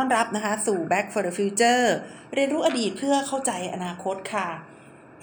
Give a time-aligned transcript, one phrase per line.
[0.00, 1.84] ต้อนรับนะคะสู่ Back for the Future
[2.34, 4.48] เรียนรู้อดีตเพื่อเข้าใจอนาคตค่ะ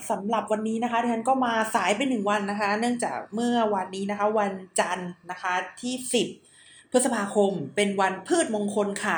[0.10, 5.96] สำหรับวันนี้นะคะดิฉันก็มาสายไปหนึ่งวันนะคะ เนื่องจากเมื่อวันนี้นะคะ วันจันทร์นะคะที่
[6.44, 9.18] 10 พฤษภาคมเป็นวันพืชมงคลค่ะ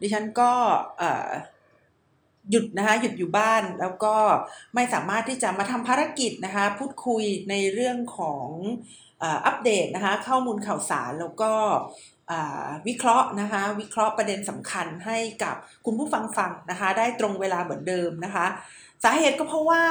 [0.00, 0.52] ดิฉันก็
[2.50, 4.16] หยุดนะคะหยุดอยู่บ้านแล้วก็
[4.74, 8.48] ไม่สามารถที่จะมาทำภารกิจนะคะ พูดคุยในเรื่องของ
[9.46, 11.52] อัปเดตนะคะ ข้อมูลข่าวสารแล้วก็
[12.88, 18.46] วิเคราะห์นะคะวิเคราะห์ประเด็นสำคัญให้กับคุณผู้ฟังฟังนะคะได้ตรงเวลาเหมือนเดิมนะคะ
[19.04, 19.82] สาเหตุก็เพราะว่า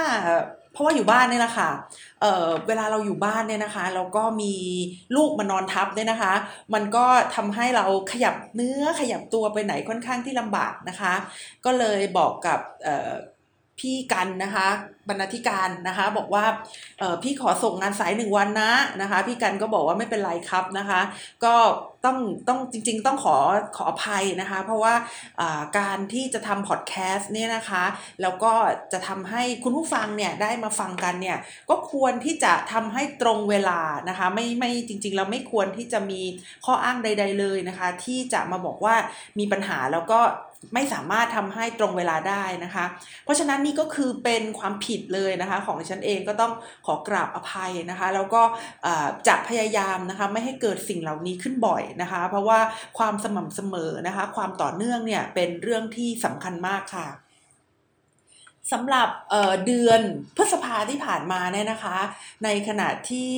[0.74, 1.70] เพราะว่าอยู่บ้านเนี่ยแหละค่ะ
[2.22, 4.54] เเวลาเราอยู่บ้านเนี่ยนะคะเราก็มี
[5.16, 6.34] ลูกมานอนทับเนี่ยนะคะ
[6.74, 11.14] มันก็ทำให้เราขยับเนื้อขยับตัวไปไหนค่อนข้างที่ลำบากนะคะ
[11.66, 12.60] ก็เลยบอกกับ
[13.80, 14.68] พี่กันนะคะ
[15.10, 16.46] บรรณาธิการนะคะ บอกว่า
[17.24, 21.02] พี่ขอส่งงานสายหนึ่งวันนะนะคะ พี่กันก็บอกว่าไม่เป็นไรครับนะคะ
[21.44, 21.56] ก็
[22.08, 23.38] ต้องต้องจริง ๆ ต้องขอ
[23.76, 24.94] ขออภัยนะคะ เพราะว่า
[25.80, 27.84] การที่จะทำพอดแคสต์เนี่ยนะคะ
[28.22, 28.54] แล้วก็
[28.94, 31.38] จะทำให้คุณผู้ฟังเนี่ยได้มาฟังกันเนี่ย
[31.70, 36.22] ก็ควรที่จะทำให้ตรงเวลานะคะ ไม่ไม่จริง ๆ เราไม่ควรที่จะมี
[36.66, 38.96] ข้ออ้างใด ๆเลยนะคะ ที่จะมาบอกว่า
[39.40, 40.20] มีปัญหาแล้วก็
[40.74, 42.86] ไม่สามารถทำให้ตรงเวลาได้นะคะ
[43.24, 46.54] เพราะฉะนั้นนี่ก็คือเป็นความผิดเลยนะคะของดิฉันเองก็ต้อง
[46.86, 48.42] ขอกราบอภัยนะคะ แล้วก็
[49.28, 52.60] จะพยายามนะคะไม่ให้เกิดสิ่งเหล่านี้ขึ้นบ่อยนะคะ เพราะว่า
[52.98, 57.08] ความสม่ำเสมอนะคะ ความต่อเนื่องเนี่ยเป็นเรื่องที่สำคัญมากค่ะ
[58.72, 59.10] สำหรับ
[59.66, 60.02] เดือน
[60.36, 61.98] พฤษภาที่ผ่านมาเนี่ยนะคะ
[62.44, 63.34] ในขณะที่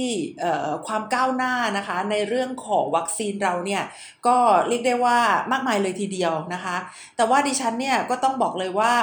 [0.87, 3.83] ความก้าวหน้านะคะ ในเรื่องของวัคซีนเราเนี่ย
[4.27, 5.19] ก็เรียกได้ว่า
[5.51, 6.75] มากมายเลยทีเดียวนะคะ
[7.15, 8.93] แต่ว่าดิฉันเนี่ยก็ต้องบอกเลยว่า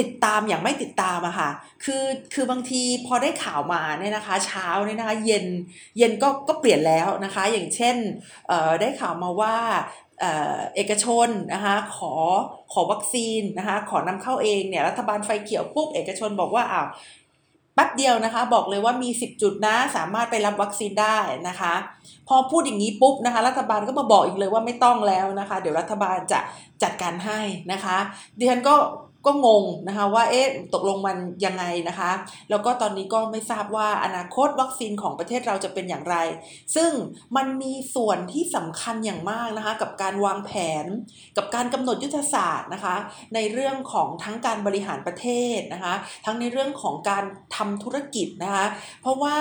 [0.00, 1.50] ติดตามอย่างไม่ติดตามอะค่ะ
[1.84, 2.04] คือ
[2.34, 5.46] คือบางทีพอได้ข่าวมาเนี่ยนะคะ เช้าเนี่ยนะคะ เย็น
[5.98, 7.96] เย็นก็ ก็เปลี่ยนแล้วนะคะ อย่างเช่น
[8.80, 9.56] ได้ข่าวมาว่า
[10.74, 12.12] เอกชนนะคะขอ
[12.72, 16.88] ขอวัคซีนนะคะขอนำเข้าเองเนี่ยรัฐบาลไฟเขียวปุ๊บเอกชนบอกว่าอ้าว
[17.74, 21.74] แป๊บเดียวนะคะ บอกเลยว่ามี 10 จุดนะสามารถไปรับวัคซีนได้นะคะ
[22.28, 26.40] พอพูดอย่างนี้ปุ๊บนะคะ รัฐบาลก็มาบอกอีกเลยว่าไม่ต้องแล้วนะคะ เดี๋ยวรัฐบาลจะ
[26.82, 27.40] จัดการให้
[27.72, 27.96] นะคะ
[28.38, 28.74] ดิฉันก็
[29.26, 32.10] ก็งงนะคะว่าเอ๊ะตกลงมันยังไงนะคะ
[32.50, 36.16] แล้วก็ตอนนี้ก็ไม่ทราบว่าอนาคตวัคซีนของประเทศเราจะเป็นอย่างไร
[36.76, 36.90] ซึ่ง
[37.36, 40.50] มันมีส่วนที่สำคัญอย่างมากนะคะ กับการวางแผ
[40.84, 40.86] น
[41.36, 42.96] กับการกำหนดยุทธศาสตร์นะคะ
[43.34, 45.26] ในเรื่องของทั้งการบริหารประเท
[45.56, 47.24] ศนะคะ ทั้งในเรื่องของการ
[47.56, 48.66] ทำธุรกิจนะคะ
[49.02, 49.38] เพราะว่า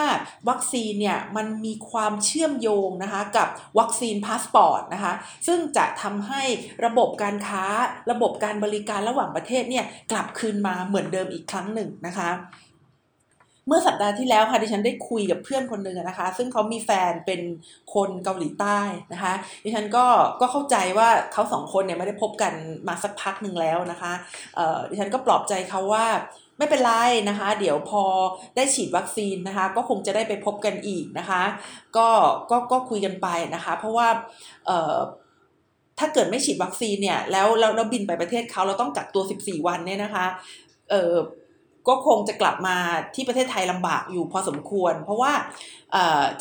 [0.49, 3.47] วัคซีนเนี่ยมันมีความเชื่อมโยงนะคะกับ
[3.79, 5.13] วัคซีนพาสปอร์ตนะคะ
[5.47, 6.41] ซึ่งจะทำให้
[6.85, 7.65] ระบบการค้า
[8.11, 12.29] ระบบการบริการระหว่างประเทศเนี่ยกลับคืนมาเหมือนเดิมอีกครั้งหนึ่งนะคะ
[13.67, 17.41] เมื่อสัปดาห์ที่แล้วค่ะดิฉันได้คุยกับเพื่อนคนหนึ่งนะคะ ซึ่งเขามีแฟนเป็น
[17.93, 18.79] คนเกาหลีใต้
[19.13, 20.05] นะคะดิฉันก็
[20.41, 22.53] ก็เข้าใจว่าเขาสองคนเนี่ยไม่ได้พบกัน
[22.87, 24.13] มาสักพักหนึ่งแล้วนะคะ
[24.89, 26.05] ดิฉันก็ปลอบใจเขาว่า
[26.57, 26.91] ไม่เป็นไร
[27.29, 28.03] นะคะ เดี๋ยวพอ
[28.55, 31.43] ได้ฉีดวัคซีนนะคะ ก็คงจะได้ไปพบกันอีกนะคะ
[31.97, 32.07] ก็
[32.51, 34.07] ก็ก็คุยกันไปนะคะ เพราะว่า
[34.65, 40.25] เถ้าเกิดไม่ฉีดวัคซีนเนี่ยแล้วเราเราบินไปประเทศเขาเราต้องกักตัว 14 วันเนี่ยนะคะ
[40.91, 41.13] เออ
[41.89, 42.77] ก็คงจะกลับมา
[43.15, 45.33] ที่ประเทศไทยลำบากอยู่พอสมควร เพราะว่า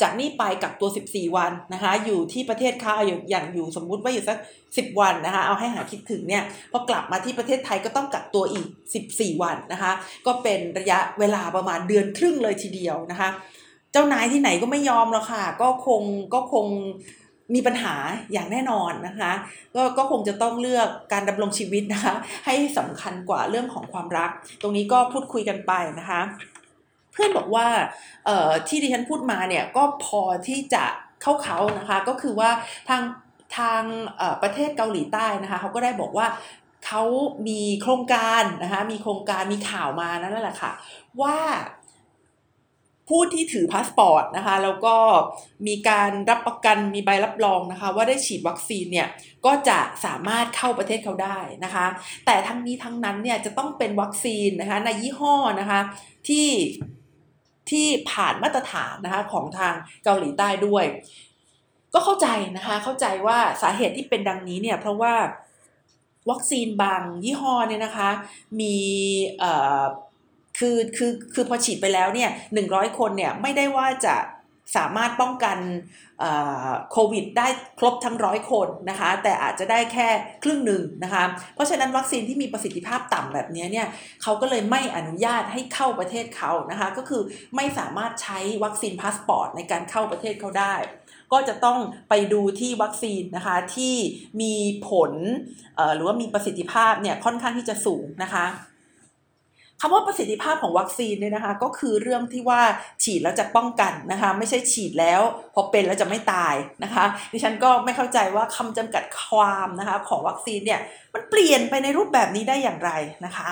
[0.01, 2.93] จากนี้ไปกักตัว 14 วันนะคะ อยู่ที่ประเทศเขา
[3.29, 4.37] อย่างอยู่สมมุติว่าอยู่สัก
[4.69, 8.67] 10 วันนะคะ เอาให้หาคิดถึงเนี่ยพอกลับมาที่ประเทศไทยก็ต้องกักตัวอีก
[9.05, 9.91] 14 วันนะคะ
[10.25, 13.29] ก็เป็นระยะเวลาประมาณเดือนครึ่งเลยทีเดียวนะคะ
[13.91, 16.03] เจ้านายที่ไหนก็ไม่ยอมแล้วค่ะ ก็คง
[16.33, 16.67] ก็คง
[17.53, 17.95] มีปัญหา
[18.31, 19.33] อย่างแน่นอนนะคะ
[19.75, 22.13] ก็ก็คงจะต้องเลือกการดำรงชีวิตนะคะ
[22.45, 24.29] ให้สำคัญกว่าเรื่องของความรัก
[24.61, 26.21] ตรงนี้ก็พูดคุยกันไปนะคะ
[27.13, 27.67] เพื่อนบอกว่า
[28.67, 30.83] ที่ดิฉันพูดมาเนี่ยก็พอที่จะ
[31.21, 32.49] เข้าเขานะคะก็คือว่า
[32.89, 33.01] ทาง
[33.57, 33.81] ทาง
[34.41, 36.27] ประเทศเกาหลีใต้นะคะเขาก็ได้บอกว่า
[36.85, 37.03] เขา
[37.47, 40.71] มีโครงการนะคะมีโครงการมีข่าวมานั่นแหละค่ะ
[41.21, 41.37] ว่า
[43.09, 44.95] ผู้ที่ถือพาสปอร์ตนะคะแล้วก็
[45.67, 49.07] มีการรับประกันมีใบรับรองนะคะ ว่าได้ฉีดวัคซีนเนี่ย
[49.45, 51.85] ก็จะสามารถเข้าประเทศเขาได้นะคะ
[52.25, 55.79] แต่ทั้งนี้ทั้งนั้นเนี่ยจะต้องเป็นวัคซีนนะคะในยี่ห้อนะคะ
[56.27, 56.49] ที่
[57.69, 59.73] ที่ผ่านมาตรฐานนะคะของทาง
[60.03, 60.85] เกาหลีใต้ด้วย
[61.93, 62.27] ก็เข้าใจ
[62.57, 65.13] นะคะเข้าใจว่าสาเหตุที่เป็นดังนี้เนี่ยเพราะว่า
[66.29, 68.09] วัคซีนบางยี่ห้อเนี่ยนะคะ
[68.59, 68.75] มี
[70.59, 74.15] คือคือคือพอฉีดไปแล้วเนี่ยหนึ่งร้อยคนเนี่ยไม่ได้ว่าจะ
[74.75, 75.57] สามารถป้องกัน
[76.91, 77.47] โควิดได้
[77.79, 80.07] ครบทั้งร้อยคนนะคะ แต่อาจจะได้แค่
[80.43, 81.23] ครึ่งหนึ่งนะคะ
[81.55, 83.87] เพราะฉะนั้นวัคซีนที่มีประสิทธิภาพต่ำแบบนี้เนี่ย
[84.21, 87.21] เขาก็เลยไม่อนุญาตให้เข้าประเทศเขานะคะ ก็คือ
[87.55, 90.75] ไม่สามารถใช้วัคซีนพาสปอร์ตในการเข้าประเทศเขาได้
[91.31, 91.79] ก็จะต้อง
[92.09, 93.95] ไปดูที่วัคซีนนะคะที่
[94.41, 94.53] มี
[94.89, 95.13] ผล
[95.95, 98.45] หรือว่ามีประสิทธิภาพเนี่ยค่อนข้างที่จะสูงนะคะ
[99.81, 102.61] คำว่าประสิทธิภาพของวัคซีนเนี่ยนะคะก็คือเรื่องที่ว่า
[103.03, 105.21] ฉีดแล้วจะป้องกันนะคะไม่ใช่ฉีดแล้ว
[105.53, 110.79] พอเป็นแล้วจะไม่ตายนะคะดิฉันก็ไม่เข้าใจว่าคำจำกัดความนะคะของวัคซีนเนี่ย
[111.13, 112.91] มันเปลี่ยนไปในรูปแบบนี้ได้อย่างไร
[113.25, 113.49] นะคะ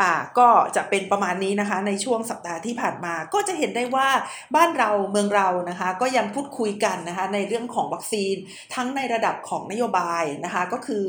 [0.00, 4.08] อ่าก็จะเป็นประมาณนี้นะคะ ในช่วงสัปดาห์ที่ผ่านมา ก็จะเห็นได้ว่า
[4.56, 8.34] บ้านเราเมืองเรานะคะ ก็ยังพูดคุยกันนะคะในเรื่องของวัคซีน
[8.74, 11.06] ทั้งในระดับของนโยบายนะคะ ก็คือ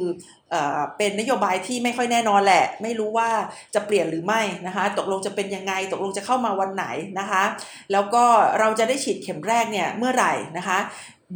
[0.97, 3.29] เป็นนโยบายที่ไม่ค่อยแน่นอนแหละ ไม่รู้ว่า
[3.75, 6.85] จะเปลี่ยนหรือไม่นะคะ ตกลงจะเป็นยังไง ตกลงจะเข้ามาวันไหน
[7.19, 7.43] นะคะ
[7.91, 8.23] แล้วก็
[8.59, 10.79] เราจะได้ฉีดเข็มแรกเนี่ยเมื่อไหร่นะคะ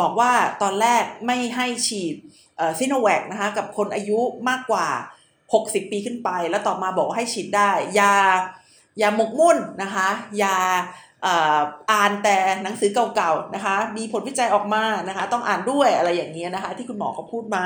[0.02, 0.32] บอกว่า
[0.62, 2.16] ตอนแรกไม่ให้ฉีด
[2.80, 4.20] ซิโนแวคนะคะกับคนอายุ
[4.50, 4.88] มากกว่า
[5.52, 7.70] 60 ปีขึ้นไป แล้วต่อมาบอกว่าให้ฉีดได้
[8.00, 8.16] ยา
[9.02, 10.08] ยาหมกมุ่นนะคะ
[10.44, 10.58] ยา
[11.92, 17.64] อ่านแต่หนังสือเก่าๆนะคะ มีผลวิจัยออกมานะคะ ต้องอ่านด้วยอะไรอย่างเงี้ยนะคะ ที่คุณหมอเขาพูดมา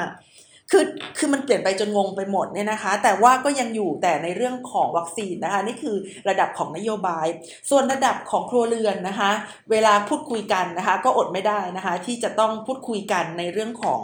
[0.72, 0.86] คือ
[1.18, 5.96] คือมันเปลี่ยนไปจนงงไปหมดเนี่ยนะคะ แต่ว่าก็ยังอยู่แต่ในเรื่องของวัคซีนนะคะ นี่คือ
[6.30, 7.26] ระดับของนโยบาย
[7.70, 9.32] ส่วนระดับของครัวเรือนนะคะ
[9.72, 14.02] เวลาพูดคุยกันนะคะ ก็อดไม่ได้นะคะ ที่จะต้องพูดคุยกันในเรื่องของ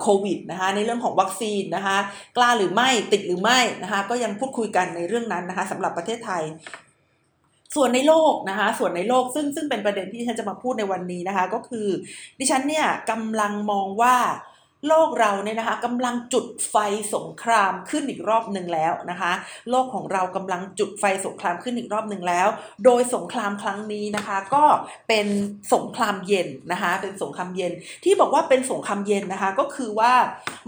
[0.00, 1.96] โควิดนะคะในเรื่องของวัคซีนนะคะ
[2.36, 6.42] กล้าหรือไม่ติดหรือไม่นะคะก็ยังพูดคุยกันในเรื่องนั้นนะคะสำหรับประเทศไทย
[7.76, 11.88] ส่วนในโลกนะคะส่วนในโลกซึ่งซึ่งเป็นประเด็นที่ฉันจะมาพูดในวันนี้นะคะก็คือ
[12.38, 14.16] ดิฉันเนี่ยกำลังมองว่า
[14.88, 16.76] โลกเราเนี่ยนะคะกำลังจุดไฟ
[17.14, 19.32] สงครามขึ้นอีกรอบหนึ่งแล้วนะคะ
[19.70, 22.48] โลกของเรากำลังจุดไฟสงครามขึ้นอีกรอบหนึ่งแล้ว
[22.84, 24.64] โดยสงครามครั้งนี้นะคะ ก็
[25.08, 25.26] เป็น
[25.74, 27.72] สงครามเย็นนะคะ เป็นสงครามเย็น
[28.04, 30.12] ที่บอกว่าเป็นสงครามเย็นนะคะ ก็คือว่า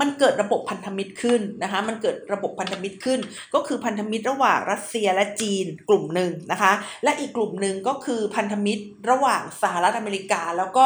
[0.01, 3.21] มันเกิดระบบพันธมิตรขึ้นนะคะ มันเกิดระบบพันธมิตรขึ้น
[3.55, 6.73] ก็คือพันธมิตรระหว่างรัสเซียและจีนกลุ่มหนึ่งนะคะ
[7.05, 10.85] และอีกกลุ่มหนึ่งก็คือพันธมิตรระหว่างสหรัฐอเมริกาแล้วก็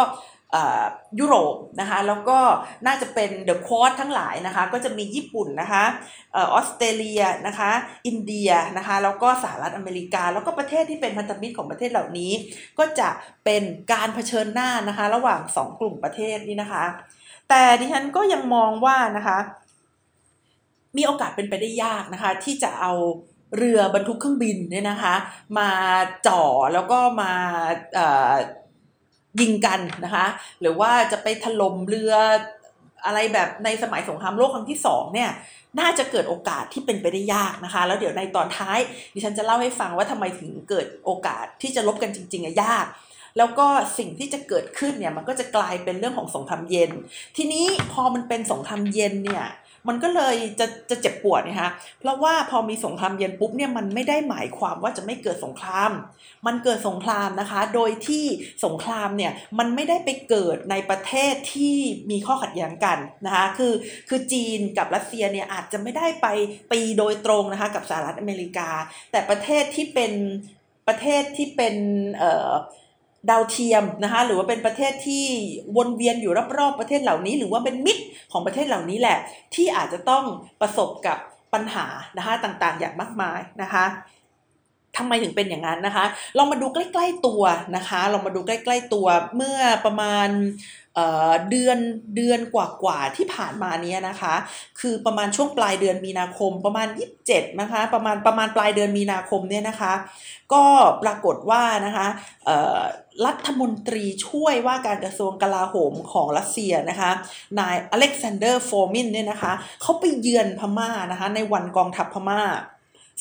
[1.19, 2.39] ยุโรปนะคะแล้วก็
[2.87, 5.85] น่าจะเป็นเดอะควอดทั้งหลายนะคะก็จะมีญี่ปุ่นนะคะ
[6.35, 7.71] ออสเตรเลียนะคะ
[8.07, 12.33] อินเดียนะคะแล้วก็สหรัฐอเมริกา แล้วก็ประเทศที่เป็นพันธมิตรของประเทศเหล่านี้
[12.79, 13.09] ก็จะ
[13.45, 13.63] เป็น
[13.93, 16.85] การเผชิญหน้านะคะระหว่าง 2 กลุ่มประเทศนี้นะคะ
[17.49, 19.39] แต่ดิฉันก็ยังมองว่านะคะ
[20.97, 22.93] มีโอกาสเป็นไปได้ยากนะคะที่จะเอา
[23.57, 25.15] เรือบรรทุกเครื่องบินเนี่ยนะคะ
[25.59, 25.71] มา
[26.27, 26.43] จ่อ
[26.75, 27.33] แล้วก็มา
[29.41, 30.27] ยิงกันนะคะ
[30.61, 32.15] หรือว่าจะไปถล่มเรือ
[33.07, 35.31] อะไรแบบในสมัยสงครามโลกครั้งที่สองเนี่ย
[35.81, 38.79] น่าจะเกิดโอกาสที่เป็นไปได้ยากนะคะ แล้วเดี๋ยวในตอนท้าย
[39.15, 42.87] ดิฉันจะเล่าให้ฟังว่าทำไมถึงเกิดโอกาสที่จะลบกันจริงๆอะยาก
[43.39, 43.67] แล้วก็
[43.99, 46.91] สิ่งที่จะเกิดขึ้นเนี่ยมันก็จะกลายเป็นเรื่องของสงครามเย็น
[47.37, 49.47] ทีนี้พอมันเป็นสงครามเย็นเนี่ย
[49.89, 55.91] มันก็เลยจะจะเจ็บปวดนะคะเพราะว่าพอมีสงครามเย็นปุ๊บเนี่ยมันไม่ได้หมายความว่าจะไม่เกิดสงคราม
[56.47, 58.25] มันเกิดสงครามนะคะ โดยที่
[58.65, 61.77] สงครามเนี่ยมันไม่ได้ไปเกิดในประเทศที่
[62.11, 63.73] มีข้อขัดแย้งกันนะคะคือ
[64.09, 66.27] คือจีนกับรัสเซียเนี่ยอาจจะไม่ได้ไป
[66.73, 68.71] ตีโดยตรงนะคะกับสหรัฐอเมริกา
[69.11, 70.13] แต่ประเทศที่เป็น
[70.89, 71.75] ประเทศที่เป็น
[72.17, 72.51] เอ่อ
[73.31, 75.25] ดาวเทียมนะคะหรือว่าเป็นประเทศที่
[75.77, 79.19] วนเวียนอยู่รอบๆประเทศเหล่านี้ หรือว่าเป็นมิตรของประเทศเหล่านี้แหละ
[79.55, 80.25] ที่อาจจะต้อง
[80.61, 81.19] ประสบกับ
[81.55, 83.85] ปัญหานะคะต่างๆ อย่างมากมายนะคะ
[84.97, 86.05] ทำไมถึงเป็นอย่างนั้นนะคะ
[86.39, 87.43] ลองมาดูใกล้ๆตัว
[87.77, 89.07] นะคะ ลองมาดูใกล้ๆตัว
[89.37, 90.29] เมื่อประมาณ
[91.51, 91.79] เดือน
[92.17, 94.35] เดือนกว่าๆที่ผ่านมานี้นะคะ
[94.81, 96.89] คือประมาณช่วงปลายเดือนมีนาคม ประมาณ
[97.25, 99.93] 27 นะคะ ประมาณประมาณปลายเดือนมีนาคมเนี่ยนะคะ
[100.53, 100.65] ก็
[101.03, 102.07] ปรากฏว่านะคะ
[103.27, 107.11] รัฐมนตรีช่วยว่าการกระทรวงกลาโหมของรัสเซียนะคะ
[107.59, 112.43] นายอเล็กซานเดอร์โฟมินเนี่ยนะคะเขาไปเยือนพม่านะคะในวันกองทัพพม่า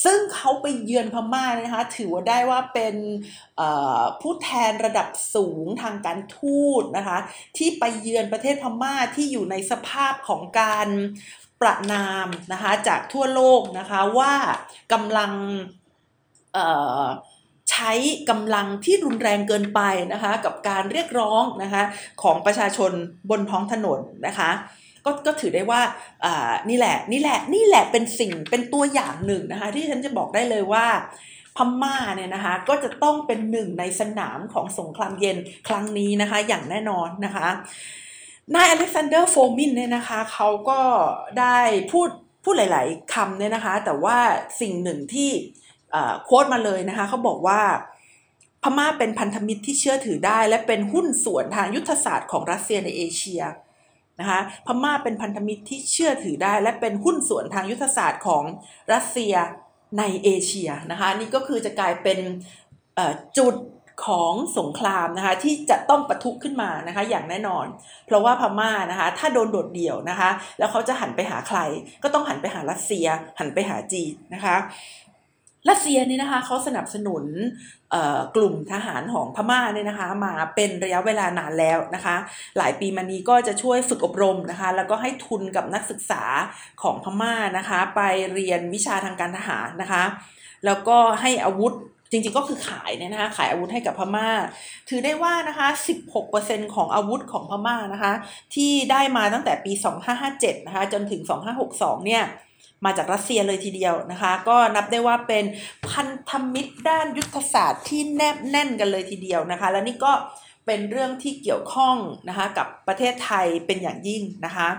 [0.05, 2.95] ซึ่งเขาไปเยือนพม่านะคะถือว่าได้ว่าเป็น
[4.21, 7.17] ผู้แทนระดับสูงทางการทูตนะคะ
[7.57, 10.87] ที่ไปเยือนประเทศพม่าที่อยู่ในสภาพของการ
[11.61, 14.33] ประนามนะคะจากทั่วโลกนะคะว่า
[14.93, 15.31] กำลัง
[17.71, 17.91] ใช้
[18.29, 19.81] กำลังที่รุนแรงเกินไป
[20.13, 21.83] นะคะ กับการเรียกร้องนะคะ
[22.23, 22.91] ของประชาชน
[23.29, 24.51] บนท้องถนนนะคะ
[25.05, 25.81] ก็ก็ถือได้ว่า
[26.25, 30.85] อ่านี่แหละนี่แหละนี่แหละเป็นสิ่งเป็นตัวอย่างหนึ่งนะคะที่ฉันจะบอกได้เลยว่า
[31.55, 37.47] พม่าเนี่ยนะคะก็จะต้องเป็นหนึ่งในสนามของสงครามเย็นครั้งนี้นะคะอย่างแน่นอนนะคะ
[38.55, 40.79] นายอเล็กซานเดอร์โฟมินเนี่ยนะคะเขาก็
[41.39, 41.57] ได้
[41.91, 42.09] พูด
[42.43, 44.17] พูดหลาย ๆคำเนี่ยนะคะ แต่ว่า
[44.61, 45.31] สิ่งหนึ่งที่
[46.25, 47.61] quote มาเลยนะคะเขาบอกว่า
[48.63, 53.41] พม่าเป็นพันธมิตรที่เชื่อถือได้ และเป็นหุ้นส่วนทางยุทธศาสตร์ของรัสเซียในเอเชีย
[54.19, 58.43] นะคะพม่าเป็นพันธมิตรที่เชื่อถือได้ และเป็นหุ้นส่วนทางยุทธศาสตร์ของ
[58.93, 59.33] รัสเซีย
[59.97, 62.19] ในเอเชียนะคะนี่ก็คือจะกลายเป็น
[63.37, 63.55] จุด
[64.07, 67.65] ของสงครามนะคะที่จะต้องปะทุขึ้นมานะคะอย่างแน่นอน
[68.05, 71.59] เพราะว่าพม่านะคะถ้าโดนโดดเดี่ยวนะคะแล้วเขาจะหันไปหาใคร
[72.03, 73.07] ก็ต้องหันไปหารัสเซีย
[73.39, 74.55] หันไปหาจีนนะคะ
[75.69, 77.23] รัสเซียเนี่ยนะคะเขาสนับสนุน
[78.35, 82.15] กลุ่มทหารของพม่าเนี่ยนะคะ มาเป็นระยะเวลานานแล้วนะคะ
[82.57, 86.23] หลายปีมานี้ก็จะช่วยฝึกอบรมนะคะ แล้วก็ให้ทุนกับนักศึกษา
[86.81, 88.01] ของพม่านะคะ ไป
[88.33, 90.03] เรียนวิชาทางการทหารนะคะ
[90.65, 91.73] แล้วก็ให้อาวุธ
[92.11, 94.29] จริงๆก็คือขายเนี่ยนะคะขายอาวุธให้กับพม่า
[94.89, 95.67] ถือได้ว่านะคะ
[96.21, 98.13] 16%ของอาวุธของพม่านะคะ
[98.55, 99.71] ที่ได้มาตั้งแต่ปี
[100.19, 101.21] 2557 นะคะ จนถึง
[101.63, 102.23] 2562 เนี่ย
[102.85, 105.45] มาจากรัสเซียเลยทีเดียวนะคะ ก็นับได้ว่าเป็น
[105.89, 110.13] พันธมิตรด้านยุทธศาสตร์ที่แนบแน่นกันเลยทีเดียวนะคะ และนี่ก็
[110.65, 111.95] เป็นเรื่องที่เกี่ยวข้อง
[112.29, 114.69] นะคะกับประเทศไทยเป็นอย่างยิ่งนะคะ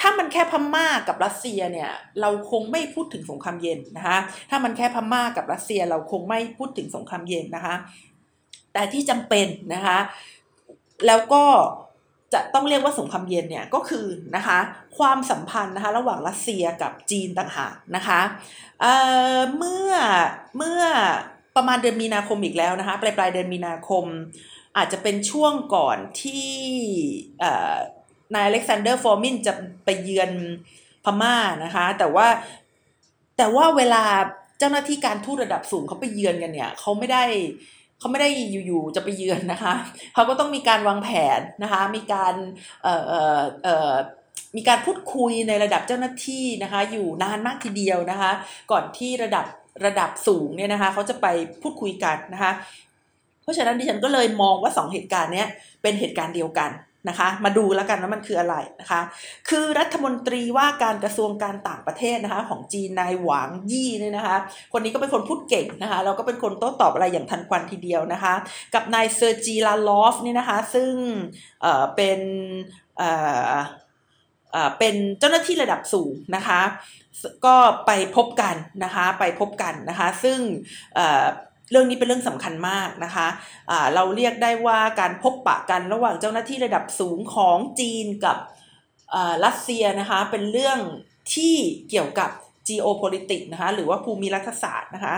[0.00, 1.90] ถ้ามันแค่พม่ากับรัสเซียเนี่ย
[2.20, 4.18] เราคงไม่พูดถึงสงครามเย็นนะคะ
[4.50, 7.74] ถ้ามันแค่พม่ากับรัสเซียเราคงไม่พูดถึงสงครามเย็นนะคะ
[8.72, 9.98] แต่ที่จำเป็นนะคะ
[11.06, 11.44] แล้วก็
[12.34, 14.06] จะต้องเรียกว่าสงครามเย็นเนี่ยก็คือ
[14.36, 14.58] นะคะ
[14.98, 18.20] ความสัมพันธ์นะคะระหว่างรัสเซียกับจีนต่างหากนะคะ
[18.80, 19.92] เเมื่อ
[20.56, 20.82] เมื่อ
[21.56, 24.04] ประมาณเดือนมีนาคมอีกแล้วนะคะปลายปลายเดือนมีนาคม
[24.76, 26.48] อาจจะเป็นช่วงก่อนที่
[28.34, 29.52] นายอเล็กซานเดอร์ฟอร์มินจะ
[29.84, 30.30] ไปเยือน
[31.04, 32.26] พม่านะคะแต่ว่า
[33.36, 34.04] แต่ว่าเวลา
[34.58, 37.24] เจ้าหน้าที่การทูตระดับสูงเขาไปเยือนกันเนี่ยเขาไม่ได้
[37.98, 38.28] เขาไม่ได้
[38.66, 39.72] อยู่ๆจะไปเยือนนะคะ
[40.14, 42.34] เขาก็ต้องมีการวางแผนนะคะมีการ
[42.82, 43.92] เอ่อเอ่อเอ่อ
[44.56, 48.30] มีการพูดคุยในระดับเจ้าหน้าที่นะคะอยู่นานมากทีเดียวนะคะ
[48.70, 49.46] ก่อนที่ระดับ
[49.86, 51.26] ระดับสูงเนี่ยนะคะเขาจะไป
[51.62, 52.52] พูดคุยกันนะคะ
[53.42, 55.44] เพราะฉะนั้นดิฉันก็เลยมองว่า 2 เหตุการณ์นี้
[55.82, 56.70] เป็นเหตุการณ์เดียวกัน
[57.08, 59.00] นะคะ มาดูแล้วกันว่ามันคืออะไรนะคะ
[59.48, 64.36] คือรัฐมนตรีว่าการกระทรวงการต่างประเทศนะคะของจีนนายหวางยี่เนี่ยนะคะ
[64.72, 68.34] คนนี้ก็เป็นคนพูดเก่งนะคะแล้วก็เป็นคนโต้ตอบอะไรอย่างทันควันทีเดียวนะคะ
[68.74, 70.92] กับนายเซอร์จีลาลอฟนี่นะคะ ซึ่ง
[71.62, 72.20] เอ่อเป็น
[72.98, 73.10] เอ่
[73.52, 73.54] อ
[74.78, 76.60] เป็นเจ้าหน้าที่ระดับสูงนะคะ
[77.46, 80.38] ก็ไปพบกันนะคะ ไปพบกันนะคะ ซึ่ง
[81.70, 88.36] เรื่องนี้เป็นเรื่องสำคัญมากนะคะะเราเรียกได้ว่าการพบปะกันระหว่างเจ้าหน้าที่ระดับสูงของจีนกับ
[89.44, 90.78] รัสเซียนะคะเป็นเรื่อง
[91.34, 91.54] ที่
[91.90, 92.30] เกี่ยวกับ
[92.68, 95.14] geopolitics นะคะหรือว่าภูมิรัฐศาสตร์นะคะ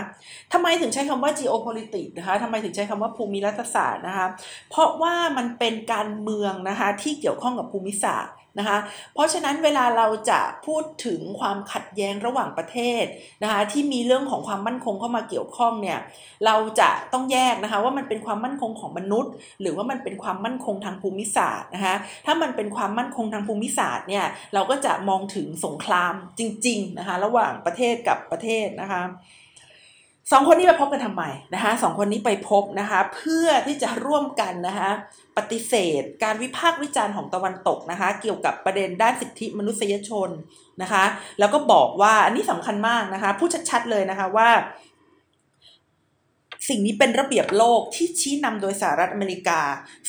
[0.53, 4.27] ทำไมถึงใช้คำว่า geopolitics นะคะทำไมถึงใช้คำว่าภูมิรัฐศาสตร์นะคะ
[4.69, 8.77] เพราะว่ามันเป็นการเมืองนะคะที่เกี่ยวข้องกับภูมิศาสตร์ นะคะ
[9.13, 13.03] เพราะฉะนั้นเวลาเราจะพูดถึงความขัดแย้งระหว่างประเทศ
[13.43, 15.99] นะคะที่มีเรื่องของความมั่นคงเข้ามาเกี่ยวข้องเนี่ย
[16.45, 19.31] เราจะต้องแยกนะคะว่ามันเป็นความมั่นคงของมนุษย์
[19.61, 29.03] หรือว่ามันเป็นความมั่นคงทางภูมิศาสตร์นะคะถ้ามันเป็นความมั่นคงทางภูมิศาสตร์เนี่ยเราก็จะมองถึงสงครามจริงๆนะคะระหว่างประเทศกับประเทศนะคะ
[30.31, 31.23] สองคนนี้ไปพบกันทำไม
[31.53, 34.89] นะคะสองคนนี้ไปพบนะคะ เพื่อที่จะร่วมกันนะคะ
[35.37, 40.29] ปฏิเสธ การวิพากษ์วิจารณ์ของตะวันตกนะคะ เกี่ยวกับประเด็นด้านสิทธิมนุษยชน
[40.81, 41.03] นะคะ
[41.39, 44.49] แล้วก็บอกว่าอันนี้สำคัญมากนะคะพูดชัดๆเลยนะคะว่า
[46.69, 49.61] สิ่งนี้เป็นระเบียบโลกที่ชี้นำโดยสหรัฐอเมริกา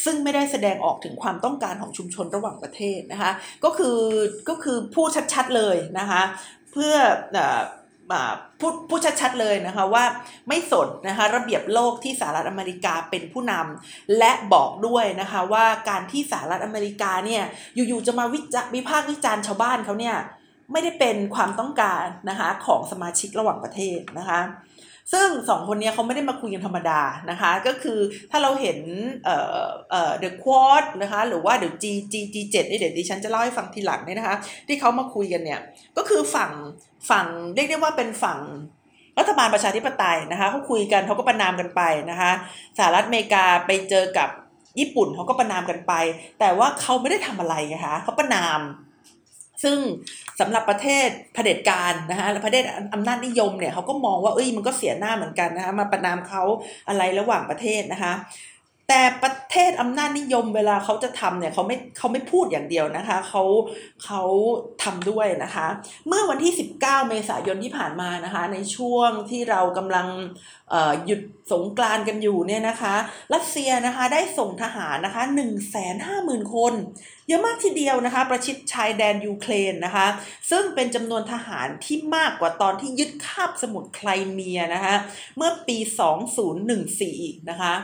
[0.04, 3.32] ซึ่งไม่ได้แสดงออกถึงความต้องการของชุมชนระหว่างประเทศนะคะ
[3.64, 3.98] ก็คือ
[4.48, 6.22] ก็คือพูดชัดๆเลยนะคะ
[6.72, 6.94] เพื่อ
[8.60, 10.04] พูดพูดชัดๆเลยนะคะว่า
[10.48, 17.42] ไม่สนนะคะระเบียบโลกที่สหรัฐอเมริกาเป็นผู้นำและบอกด้วยนะคะว่าการที่สหรัฐอเมริกาเนี่ย
[17.74, 20.16] อยู่ๆจะมาวิจารวิพากษ์วิจารณ์ชาวบ้านเขาเนี่ย
[20.72, 24.40] ไม่ได้เป็นความต้องการนะคะของสมาชิกระหว่างประเทศนะคะ
[25.12, 27.98] ซึ่งสองคนนี้เขาไม่ได้มาคุยกันธรรมดานะคะ ก็คือ
[28.30, 28.78] ถ้าเราเห็น
[29.24, 34.36] เอ่อเอ่อ The Quad นะคะ หรือว่าเดี๋ยว G G G 7นี่เดี๋ยวดิฉันจะเล่าให้ฟังทีหลังเนี่ยนะคะ
[34.68, 35.60] ที่เขามาคุยกันเนี่ย
[35.96, 36.52] ก็คือฝั่ง
[37.10, 38.40] ฝั่งเรียกได้ว่าเป็นฝั่ง
[39.18, 42.32] รัฐบาลประชาธิปไตยนะคะเขาคุยกันเขาก็ประนามกันไปนะคะ
[42.78, 44.28] สหรัฐอเมริกาไปเจอกับ
[44.78, 45.92] ญี่ปุ่นเขาก็ประนามกันไป
[46.40, 48.60] แต่ว่าเขาไม่ได้ทำอะไรนะคะเขาประนาม
[49.62, 49.78] ซึ่ง
[50.40, 52.64] สำหรับประเทศเผด็จการนะคะและประเทศ
[52.94, 56.42] อำนาจนิยมเนี่ยเขาก็มองว่าเอ้ยมันก็เสียหน้าเหมือนกันนะคะมาประนามเขา
[56.88, 58.12] อะไรระหว่างประเทศนะคะ
[58.94, 63.42] แต่ประเทศอำนาจนิยมเวลาเขาจะทำเนี่ยเขาไม่เขาไม่พูดอย่างเดียวนะคะเขา
[64.04, 64.22] เขา
[64.82, 65.66] ทำด้วยนะคะ
[66.08, 70.06] เมื่อวันที่ 19 เมษายนที่ผ่านมานะคะ ในช่วงที่เรากำลัง
[71.06, 71.20] หยุด
[71.52, 72.94] สงกรานกันอยู่เนี่ยนะคะ
[73.34, 75.42] รัสเซียนะคะได้ส่งทหารนะคะ 1 5
[75.74, 76.74] 0 0 0 0 คน
[77.28, 80.06] เยอะมากทีเดียวนะคะ ประชิดชายแดนยูเครนนะคะ
[80.50, 84.94] ซึ่งเป็นจำนวนทหารที่มากกว่าตอนที่ยึดคาบสมุทรไคลเมียนะคะ
[85.36, 85.78] เมื่อปี
[86.50, 87.74] 2014 อีกนะคะ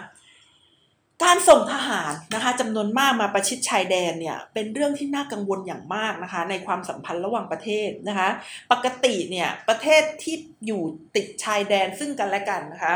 [1.25, 8.28] การส่งทหารนะคะจำนวนมากมาประชิดชายแดนเนี่ยเป็นเรื่องที่น่ากังวลอย่างมากนะคะ ในความสัมพันธ์ระหว่างประเทศนะคะ
[8.72, 10.82] ปกติเนี่ยประเทศที่อยู่
[11.16, 12.94] ติดชายแดนซึ่งกันและกันนะคะ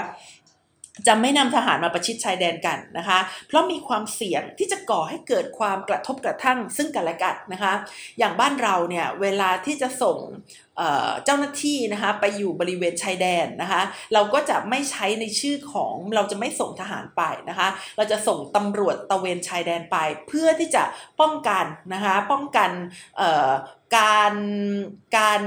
[1.06, 7.72] จะไม่นำทหารมาประชิดชายแดนกันนะคะ เพราะมีความเสี่ยงที่จะก่อให้เกิดความกระทบกระทั่งซึ่งกันและกันนะคะ
[8.18, 10.18] อย่างบ้านเราเนี่ยเวลาที่จะส่ง
[11.24, 13.82] เจ้าหน้าที่นะคะไปอยู่บริเวณชายแดนนะคะ
[14.14, 19.96] เราก็จะไม่ใช้ในชื่อของเราจะไม่ส่งทหารไปนะคะเราจะส่งตำรวจตะเวนชายแดนไป
[20.28, 20.82] เพื่อที่จะ
[21.20, 21.64] ป้องกัน
[21.94, 22.70] นะคะป้องกัน
[23.96, 24.34] การ
[25.18, 25.42] การ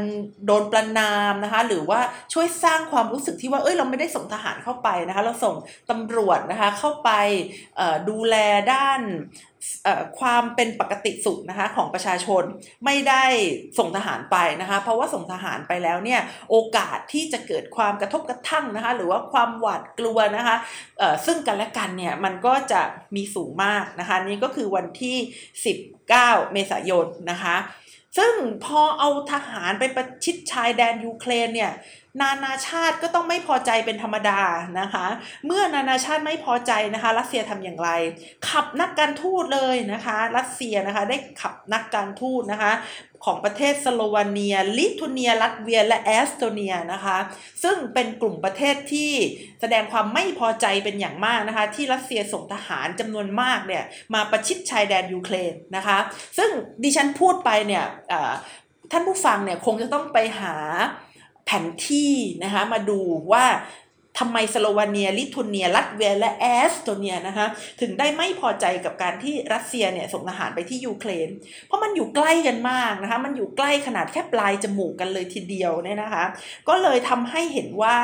[0.46, 2.00] โดนประนามนะคะหรือว่า
[2.34, 5.56] ช่วยสร้างความรู้สึกที่ว่าเอ้ยเราไม่ได้ส่งทหารเข้าไปนะคะเราส่ง
[5.90, 7.12] ตำรวจนะคะเข้าไป
[8.10, 8.36] ดูแล
[8.74, 9.02] ด้าน
[10.20, 12.44] ความเป็นปกติสุขนะคะของประชาชน
[12.86, 13.24] ไม่ได้
[13.78, 20.56] ส่งทหารไปนะคะเพราะว่าส่งทหารไปแล้วเนี่ยโอกาสที่จะเกิดความกระทบกระทั่งนะคะหรือว่าความหวาดกลัวนะคะ
[21.26, 22.82] ซึ่งกันและกันเนี่ยมันก็จะ
[23.16, 25.18] มีสูงมากนะคะนี่ก็คือวันที่
[25.86, 27.56] 19 เมษายนนะคะ
[28.18, 28.34] ซึ่ง
[28.66, 31.72] พอเอาทหารไปประชิดชายแดนยูเครนเนี่ย
[32.22, 34.42] นานาชาติก็ต้องไม่พอใจเป็นธรรมดา
[34.80, 35.06] นะคะ
[35.46, 37.90] เมื่อนานาชาติไม่พอใจนะคะ รัสเซียทำอย่างไร
[38.50, 42.72] ขับนักการทูตเลยนะคะ รัสเซียนะคะได้ขับนักการทูตนะคะ
[43.26, 47.18] ของประเทศสโลวาเนีย ลิทัวเนีย ลัตเวีย และเอสโตเนียนะคะ
[47.64, 49.14] ซึ่งเป็นกลุ่มประเทศที่
[49.62, 55.98] แสดงความไม่พอใจเป็นอย่างมากนะคะ ที่รัสเซียส่งทหารจำนวนมากเนี่ยมาประชิดชายแดนยูเครนนะคะ
[56.38, 56.50] ซึ่ง
[56.84, 57.86] ดิฉันพูดไปเนี่ย
[58.92, 60.56] ท่านผู้ฟังเนี่ยคงจะต้องไปหา
[61.46, 63.00] แผนที่นะคะมาดู
[63.32, 63.46] ว่า
[64.20, 67.46] ทำไมสโลวาเนีย ลิทัวเนีย ลัตเวีย และเอสโตเนียนะคะ
[67.82, 71.30] ถึงได้ไม่พอใจกับการที่รัสเซียเนี่ยส่งทหารไปที่ยูเครน
[71.68, 76.26] เพราะมันอยู่ใกล้กันมากนะคะ มันอยู่ใกล้ขนาดแค่ปลายจมูกกันเลยทีเดียวเนี่ยนะคะ
[76.68, 77.98] ก็เลยทำให้เห็นว่า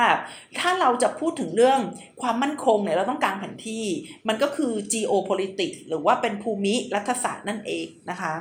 [0.60, 1.79] ถ้าเราจะพูดถึงเรื่อง
[2.21, 3.86] ความมั่นคงเนี่ยเราต้องการแผนที่
[4.27, 8.35] มันก็คือ geopolitics หรือว่าเป็นภูมิรัฐศาสตร์นั่นเองนะคะ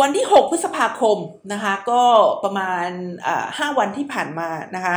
[0.00, 1.18] วันที่ 6 พฤษภาคม
[1.52, 2.02] นะคะก็
[2.44, 2.88] ประมาณ
[3.58, 4.96] ห้าวันที่ผ่านมานะคะ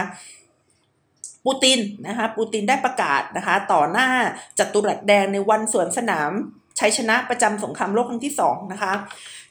[1.46, 4.10] ปูตินนะคะปูตินได้ประกาศนะคะต่อหน้า
[4.60, 6.32] จัตุรัสแดงในวันสวนสนาม
[6.80, 8.94] ชัยชนะประจำสงครามโลกครั้งที่2นะคะ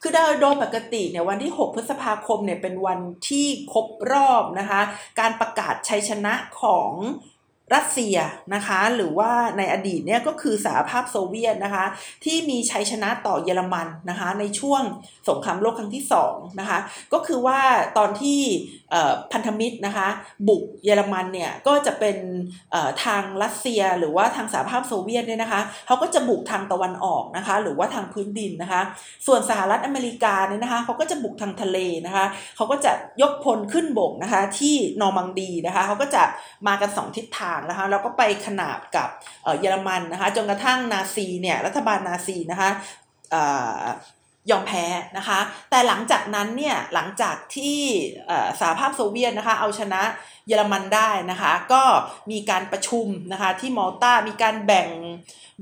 [0.02, 4.80] คือโดยปกติเนี่ยวันที่ 6 พฤษภาคมเนี่ยเป็นวันที่ครบรอบนะคะ
[5.20, 6.90] การประกาศชัยชนะของ
[7.74, 8.16] รัสเซีย
[8.54, 11.84] นะคะหรือว่าในอดีตเนี่ยก็คือสหภาพโซเวียตนะคะ
[12.24, 14.82] ที่มีชัยชนะต่อเยอรมันนะคะในช่วง
[15.28, 16.78] สงครามโลกครั้งที่2นะคะ
[17.12, 17.60] ก็คือว่า
[17.98, 18.40] ตอนที่
[19.32, 20.08] พันธมิตรนะคะ
[20.48, 22.16] บุกเยอรมันเนี่ยก็จะเป็น
[23.04, 28.82] ทางรัสเซียหรือว่าทางสหภาพโซเวียตเนี่ยนะคะเขาก็จะบุกทางตะวันออกนะคะหรือว่าทางพื้นดินนะคะ
[29.26, 32.26] ส่วนสหรัฐอเมริกาเนี่ยนะคะเขาก็จะบุกทางทะเลนะคะ
[32.56, 36.22] เขาก็จะยกพลขึ้นบกนะคะที่นอร์มังดีนะคะเขาก็จะ
[36.66, 39.08] มากัน 2 ทิศทางนะคะแล้วก็ไปขนาบกับ
[39.60, 42.70] เยอรมันนะคะจนกระทั่งนาซีเนี่ยรัฐบาลนาซีนะคะ
[44.50, 44.84] ยอมแพ้
[45.16, 45.38] นะคะ
[45.70, 47.78] แต่หลังจากนั้นเนี่ยหลังจากที่
[48.60, 50.02] สหภาพโซเวียตนะคะเอาชนะ
[50.46, 51.82] เยอรมันได้นะคะ ก็
[52.30, 54.88] มีการประชุมนะคะที่มอลตามีการแบ่ง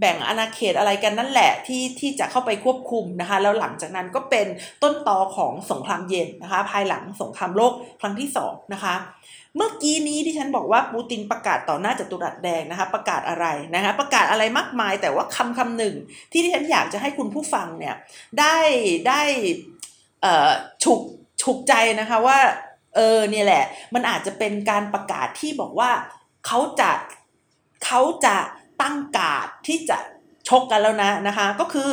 [0.01, 4.47] แบ่งอาณาเขตอะไรกันนั่นแหละที่ที่จะเข้าไปควบคุมนะคะ แล้วหลังจากนั้นก็เป็น
[4.83, 8.95] ต้นตอของสงครามเย็นนะคะ ภายหลังสงครามโลกครั้งที่2นะคะ
[9.57, 15.95] เมื่อกี้นี้ที่ฉันบอกว่าปูตินประกาศต่อหน้าจัตุรัสแดงนะคะ ประกาศอะไรนะคะประกาศอะไรมากมาย แต่ว่าคำคำหนึ่ง
[16.33, 17.95] ที่ที่ฉันอยากจะให้คุณผู้ฟังเนี่ย
[18.41, 18.59] ได้
[19.09, 19.21] ได้
[20.85, 21.01] ฉุก
[21.43, 22.39] ฉุกใจนะคะว่า
[22.97, 25.91] เออเนี่ยแหละ มันอาจจะเป็นการประกาศที่บอกว่า
[26.47, 26.91] เขาจะ
[27.85, 28.37] เขาจะ
[28.83, 29.99] ตั้งกาดที่จะ
[30.49, 31.93] ชกกันแล้วนะนะคะ ก็คือ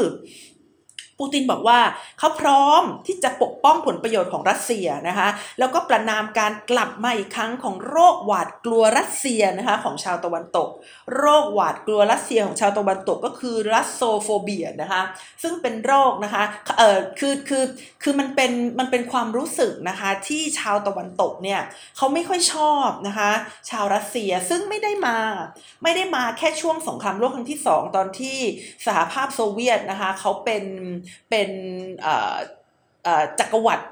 [1.20, 1.80] ปูตินบอกว่า
[2.20, 5.28] เขาพร้อมที่จะปกป้องผลประโยชน์ของรัสเซียนะคะ
[5.60, 10.70] แล้วก็ประนามการกลับมาอีกครั้งของโรคหวาดกลัวรัสเซียนะคะของชาวตะวันตก
[11.16, 15.02] โรคหวาดกลัวรัสเซียของชาวตะวันตกก็คือ Russophobia นะคะ
[15.44, 16.44] ซึ่งเป็นโรคนะคะ
[16.78, 17.64] เออคือคือ
[18.04, 21.62] คือมันเป็นมันเป็นความรู้สึกนะคะที่ชาวตะวันตกเนี่ย
[21.98, 23.32] เขาไม่ค่อยชอบนะคะ
[23.70, 25.18] ชาวรัสเซียซึ่งไม่ได้มา
[25.84, 28.38] ไม่ได้มาแค่ช่วงสงครามโลกครั้งที่ 2 ตอนที่
[28.86, 30.64] สหภาพโซเวียตนะคะเขาเป็น
[31.30, 31.50] เป็น
[33.40, 33.86] จักรวรรดิ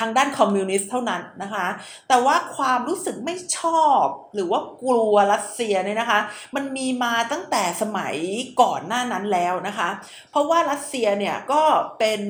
[0.00, 1.66] ทางด้านคอมมิวนิสต์เท่านั้นนะคะ
[2.08, 6.20] แต่ว่าความรู้สึกไม่ชอบหรือว่ากลัวรัสเซียเนี่ยนะคะ
[6.54, 8.16] มันมีมาตั้งแต่สมัย
[8.60, 9.88] ก่อนหน้านั้นแล้วนะคะ
[10.30, 11.62] เพราะว่ารัสเซียเนี่ยก็
[11.98, 12.20] เป็น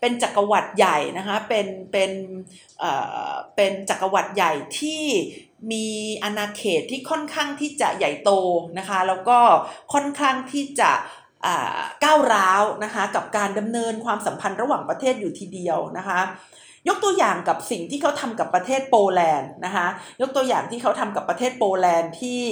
[0.00, 2.12] เป็นจักรวรรดิใหญ่นะคะ เป็นเป็น
[3.56, 5.04] เป็นจักรวรรดิใหญ่ที่
[5.72, 5.86] มี
[6.22, 8.30] อาณาเขตที่ค่อนข้างที่จะใหญ่โต
[8.78, 9.38] นะคะ แล้วก็
[9.92, 10.90] ค่อนข้างที่จะ
[12.04, 16.20] ก้าวร้าวนะคะกับการดำเนินความสัมพันธ์ระหว่างประเทศอยู่ทีเดียวนะคะ
[16.88, 19.86] ยกตัวอย่างกับสิ่งที่เขาทำกับประเทศโปแลนด์นะคะ
[20.20, 22.42] ยกตัวอย่างที่เขาทำกับประเทศโปแลนด์ที่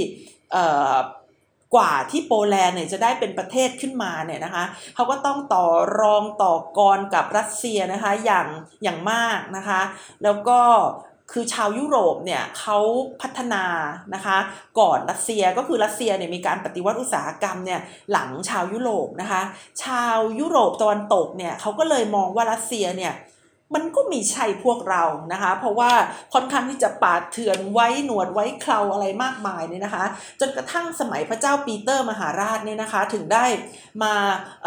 [1.75, 5.67] กว่าที่โปแลนด์เนี่ยจะได้เป็นประเทศขึ้นมาเนี่ยนะคะเขาก็ต้องต่อ
[6.01, 8.47] รองต่อกรกับรัสเซียนะคะอย่าง
[8.83, 9.81] อย่างมากนะคะ
[10.23, 10.61] แล้วก็
[11.33, 12.79] คือชาวยุโรปเนี่ยเขา
[13.23, 13.65] พัฒนา
[14.15, 14.37] นะคะ
[14.79, 17.81] ก่อนรัสเซียก็คือรัสเซียเนี่ยมีการปฏิวัติอุตสาหกรรมเนี่ย
[18.13, 19.43] หลังชาวยุโรปนะคะ
[19.85, 23.15] ชาวยุโรปตะวันตกเนี่ยเขาก็เลยมองว่ารัสเซียเนี่ย
[23.75, 25.93] มันก็มิใช่พวกเรานะคะ เพราะว่า
[26.35, 30.05] ค่อนข้างที่จะป่าเถื่อนไว้หนวดไว้เคราอะไรมากมายเนี่ยนะคะ
[30.41, 33.45] จนกระทั่งสมัยพระเจ้าปีเตอร์มหาราชเนี่ยนะคะถึงได้
[34.03, 34.67] มา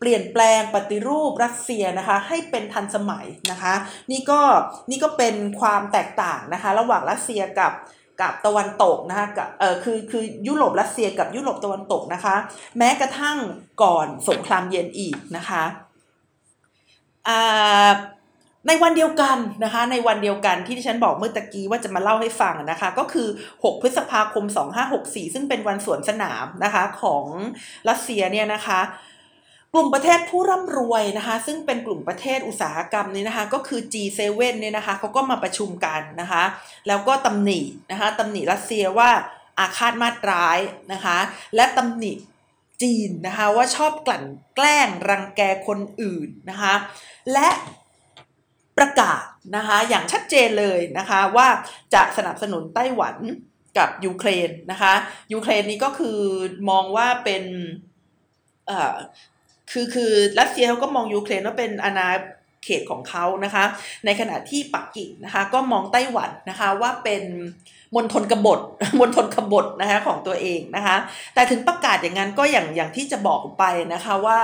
[0.00, 3.74] เปลี่ยนแปลงปฏิรูปรัสเซียนะคะให้เป็นทันสมัยนะคะ
[4.10, 4.40] นี่ก็
[4.90, 7.72] นี่ก็เป็นความแตกต่างนะคะระหว่างรัสเซียกับ
[8.20, 12.34] กับตะวันตกนะคะกับเออคือคือยุโรปรัสเซียกับยุโรปตะวันตกนะคะ
[12.78, 13.38] แม้กระทั่ง
[13.82, 15.64] ก่อนสงครามเย็นอีกนะคะ
[18.68, 24.44] ในวันเดียวกันนะคะในวันเดียวกันที่ที่ฉันบอกเมื่อตะกี้ว่าจะมาเล่าให้ฟังนะคะ ก็คือ 6 พฤษภาคม
[24.90, 27.24] 2564 ซึ่งเป็นวันสวนสนามนะคะของ
[27.88, 28.80] รัสเซียเนี่ยนะคะ
[29.74, 34.20] กลุ่มประเทศผู้ร่ำรวยนะคะซึ่งเป็นกลุ่มประเทศอุตสาหกรรมนี้นะคะก็คือ G7
[34.60, 36.42] เนี่ยนะคะเขาก็มาประชุมกันนะคะ
[36.88, 39.10] แล้วก็ตำหนินะคะตำหนิรัสเซียว่า
[39.58, 40.58] อาฆาตมาดร้าย
[40.92, 41.18] นะคะ
[41.56, 42.12] และตำหนิ
[42.82, 44.24] จีนนะคะว่าชอบกลั่น
[44.56, 46.74] แกล้งรังแกคนอื่นนะคะ
[47.32, 47.48] และ
[48.78, 49.22] ประกาศ
[49.56, 51.48] นะคะอย่างชัดเจนเลยนะคะว่า
[51.94, 53.16] จะสนับสนุนไต้หวัน
[53.78, 54.92] กับยูเครนนะคะ
[55.32, 56.20] ยูเครนนี้ก็คือ
[56.70, 57.44] มองว่าเป็น
[59.72, 62.08] คือคือรัสเซียเขาก็มองยูเครนว่าเป็นอาณา
[62.64, 63.64] เขตของเขานะคะ
[64.04, 67.22] ในขณะที่ปักกิ่งนะคะ ก็มองไต้หวันนะคะว่าเป็น
[67.94, 68.60] มณฑลกบฏ
[69.00, 70.96] มณฑลกบฏนะคะของตัวเองนะคะ
[71.34, 74.38] แต่ถึงประกาศอย่างนั้นก็อย่างอย่างที่จะบอกไปนะคะว่า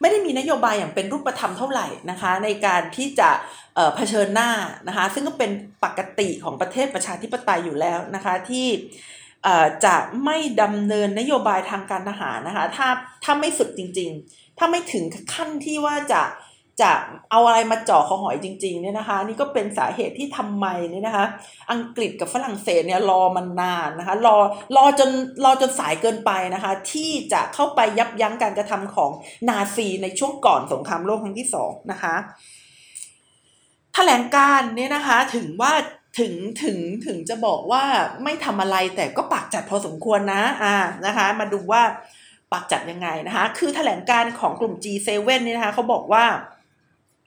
[0.00, 3.30] ไม่ได้มีนโยบายอย่างเป็นรูปธรรมเท่าไหร่นะคะ ในการที่จะ
[3.94, 4.50] เผชิญหน้า
[4.88, 5.50] นะคะ ซึ่งก็เป็น
[5.84, 8.66] ปกติของประเทศประชาธิปไตยอยู่แล้วนะคะที่
[9.84, 12.88] จะไม่ดำเนินนโยบายทางการทหารนะคะ ถ้า
[13.24, 16.22] ถ้าไม่สุดจริง ๆ ถ้าไม่ถึงขั้นที่ว่าจะ
[16.82, 16.92] จะ
[17.30, 21.26] เอาอะไรมาเจาะคอหอยจริง ๆเนี่ยนะคะ นี่ก็เป็นสาเหตุที่ทำไมเนี่ยนะคะ
[21.72, 24.36] อังกฤษกับฝรั่งเศสเนี่ยรอมันนานนะคะ รอ
[24.76, 25.10] รอจน
[25.44, 29.10] รอจนสายเกินไปนะคะ ที่จะเข้าไปยับยั้งการกระทำของ
[29.48, 32.14] นาซีในช่วงก่อนสงครามโลกครั้งที่สองนะคะ
[33.94, 35.72] แถลงการเนี่ยนะคะถึงว่า
[36.18, 37.84] ถึงถึงถึงจะบอกว่า
[38.24, 41.82] ไม่ทำอะไรแต่ก็ปากจัดพอสมควรนะอ่านะคะ มาดูว่า
[42.52, 45.08] ปากจัดยังไงนะคะ คือแถลงการของกลุ่ม G7
[45.44, 46.24] เนี่ยนะคะเขาบอกว่า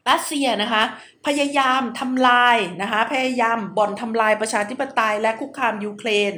[0.10, 0.84] รัสเซียนะคะ
[1.26, 6.34] พยายามทำลายนะคะ พยายามบ่อนทำลายประชาธิปไตยและคุกคามยูเครน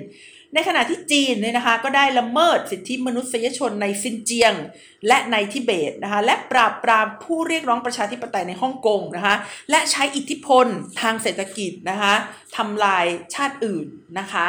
[0.53, 4.53] ในขณะที่จีนเนี่ยนะคะก็ได้ละเมิดสิทธิมนุษยชนในซินเจียง
[5.07, 9.35] และในทิเบตนะคะและปราบปรามผู้เรียกร้องประชาธิปไตยในฮ่องกงนะคะ
[9.69, 10.65] และใช้อิทธิพล
[11.01, 12.13] ทางเศรษฐกิจนะคะ
[12.57, 13.85] ทำลายชาติอื่น
[14.19, 14.47] นะคะ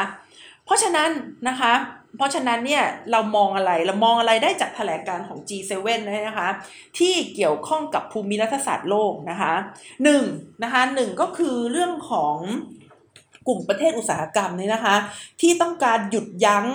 [0.65, 1.09] เพราะฉะนั้น
[1.49, 1.73] นะคะ
[2.17, 6.49] เพราะฉะนั้นเนี่ยเรามองอะไรเรามองอะไรได้จากแถลงการของ G7 นะคะ
[6.97, 9.53] ที่เกี่ยวข้องกับภูมิรัฐศาสตร์โลกนะคะ
[10.03, 10.23] หนึ่ง
[10.63, 12.35] นะคะหนึ่งก็คือเรื่องของ
[13.49, 14.95] กลุ่มประเทศอุตสาหกรรมนี่นะคะ
[15.41, 16.65] ที่ต้องการหยุดยั้ง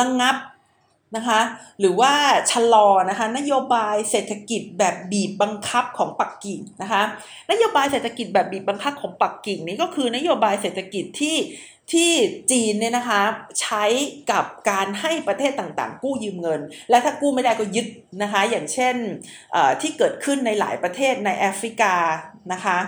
[0.00, 0.36] ระงงับ
[1.16, 1.40] นะคะ
[1.80, 2.12] หรือว่า
[2.50, 7.02] ชะลอนะคะนโยบายเศรษฐกิจแบบบีบบังคับของปักกิ่งนะคะ
[7.50, 11.36] นโยบายเศรษฐกิจแบบบีบบังคับของปักกิ่งนี้ก็คือนโยบายเศรษฐกิจที่
[11.92, 12.10] ที่
[12.50, 13.22] จีนเนี่ยนะคะ
[13.60, 13.84] ใช้
[14.30, 17.86] กับการให้ประเทศต่างๆ กู้ยืมเงิน และถ้ากู้ไม่ได้ก็ยึด
[18.22, 18.96] นะคะอย่างเช่น
[19.80, 21.94] ที่เกิดขึ้นในหลายประเทศในแอฟริกา
[22.52, 22.78] นะคะ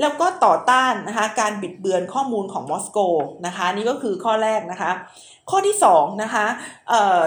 [0.00, 2.98] แล้วก็ต่อต้านนะคะการบิดเบือนข้อมูลของมอสโก
[3.46, 4.92] นะคะนี่ก็คือข้อแรกนะคะ
[5.50, 6.46] ข้อที่2นะคะ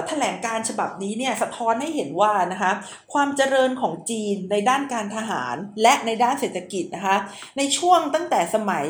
[0.08, 2.72] แถลงการฉบับนี้เนี่ยสะท้อนให้เห็นว่านะคะ
[3.14, 7.18] ความเจริญของจีนในด้านการทหารและในด้านเศรษฐกิจนะคะ
[7.58, 8.88] ในช่วงตั้งแต่สมัย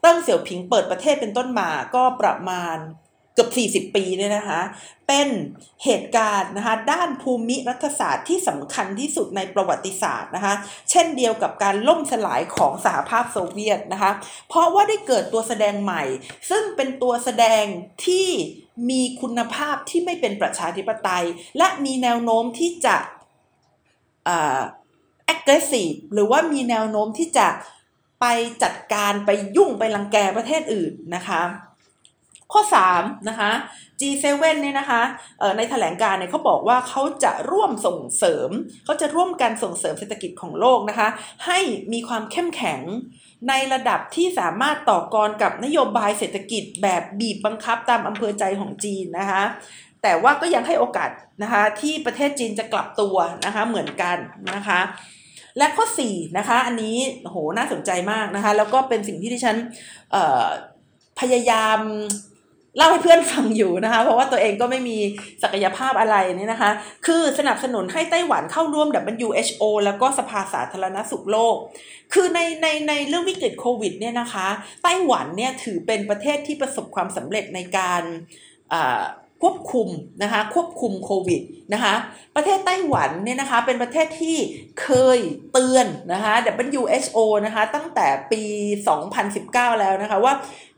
[0.00, 2.76] เติ้งเสี่ยวผิงเปิดประเทศเป็นต้นมาก็ประมาณ
[3.34, 3.50] เกือบ
[3.90, 4.60] 40 ปีเนี่ยนะคะ
[5.08, 5.28] เป็น
[5.84, 10.54] เหตุการณ์นะคะด้านภูมิรัฐศาสตร์ที่สำคัญที่สุดในประวัติศาสตร์นะคะ
[10.90, 14.12] เช่นเดียวกับการล่มสลายของสหภาพโซเวียตนะคะ
[14.48, 16.02] เพราะว่าได้เกิดตัวแสดงใหม่
[16.50, 17.64] ซึ่งเป็นตัวแสดง
[18.06, 18.28] ที่
[18.90, 21.24] มีคุณภาพที่ไม่เป็นประชาธิปไตย
[21.58, 22.96] และมีแนวโน้มที่จะ
[25.32, 27.48] aggressive หรือว่ามีแนวโน้มที่จะ
[28.20, 28.26] ไป
[28.62, 31.42] จัดการไปยุ่งไปรังแกประเทศอื่นนะคะ
[32.52, 32.62] ข้อ
[32.94, 33.50] 3 นะคะ
[34.00, 34.24] G7
[34.60, 35.02] เนี่ยนะคะ
[35.56, 38.50] ในแถลงการเนี่ยเขาบอกว่าเขาจะร่วมส่งเสริม
[38.84, 41.08] เขาจะร่วมกันส่งเสริมเศรษฐกิจของโลกนะคะ
[41.46, 41.58] ให้
[41.92, 42.80] มีความเข้มแข็ง
[43.48, 49.42] ในระดับที่สามารถต่อกรกับนโยบายเศรษฐกิจแบบบีบบังคับตามอำเภอใจของจีนนะคะ
[50.02, 51.10] แต่ว่าก็ยังให้โอกาส
[51.42, 54.16] นะคะที่ประเทศจีนจะกลับตัวนะคะเหมือนกัน
[54.54, 54.80] นะคะ
[55.58, 59.56] และข้อ4นะคะอันนี้โหน่าสนใจมากนะคะแล้วก็เป็นสิ่งที่ที่ฉัน
[61.20, 61.78] พยายาม
[62.76, 64.98] เล่าให้เพื่อนฟังอยู่นะคะ เพราะว่าตัวเองก็ไม่มี
[65.42, 66.70] ศักยภาพอะไรนี่นะคะ
[67.06, 71.56] คือสนับสนุนให้ไต้หวันเข้าร่วม WHO แล้วก็สภาสาธารณสุขโลก
[72.12, 74.48] คือในในในเรื่องวิกฤตโควิดเนี่ยนะคะ
[74.82, 78.02] ไต้หวันเนี่ยถือเป็นประเทศที่ประสบความสำเร็จในการ
[79.42, 79.88] ควบคุม
[80.22, 81.42] นะคะควบคุมโควิด
[81.74, 81.94] นะคะ
[82.36, 84.36] ประเทศไต้หวันเนี่ยนะคะเป็นประเทศที่
[84.82, 85.18] เคย
[85.52, 86.34] เตือนนะคะ
[86.76, 88.42] WHO นะคะตั้งแต่ปี
[89.06, 90.34] 2019 แล้วนะคะว่า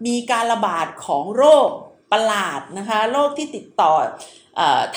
[0.07, 1.68] มีการระบาดของโรค
[2.12, 3.92] ประหลาดนะคะโรคที่ติดต่อ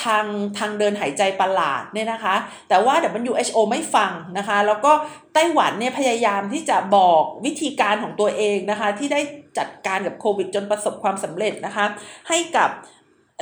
[0.04, 0.24] ทาง
[0.58, 2.34] ทางเดินหายใจประหลาดเนี่ยนะคะ
[2.68, 4.92] แต่ว่า WHO ไม่ฟังนะคะ แล้วก็
[5.34, 9.20] ไต้หวันเนี่ยพยายามที่จะบอกวิธีการของตัวเองนะคะ ที่ได้
[9.58, 11.86] จัดการกับโควิดจนประสบความสำเร็จนะคะ
[12.28, 12.70] ให้กับ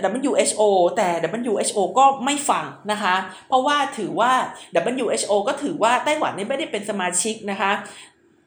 [0.03, 0.63] WHO
[0.97, 1.09] แต่
[1.43, 3.17] WHO ก็ไม่ฟังนะคะ
[3.49, 4.33] เพราะว่าถือว่า
[4.95, 7.73] WHO ก็ถือว่าไต้หวันนี่ไม่ได้เป็นสมาชิกนะคะ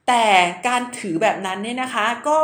[0.07, 0.25] แต่
[0.67, 2.39] การถือแบบนั้นเนี่ยนะคะก็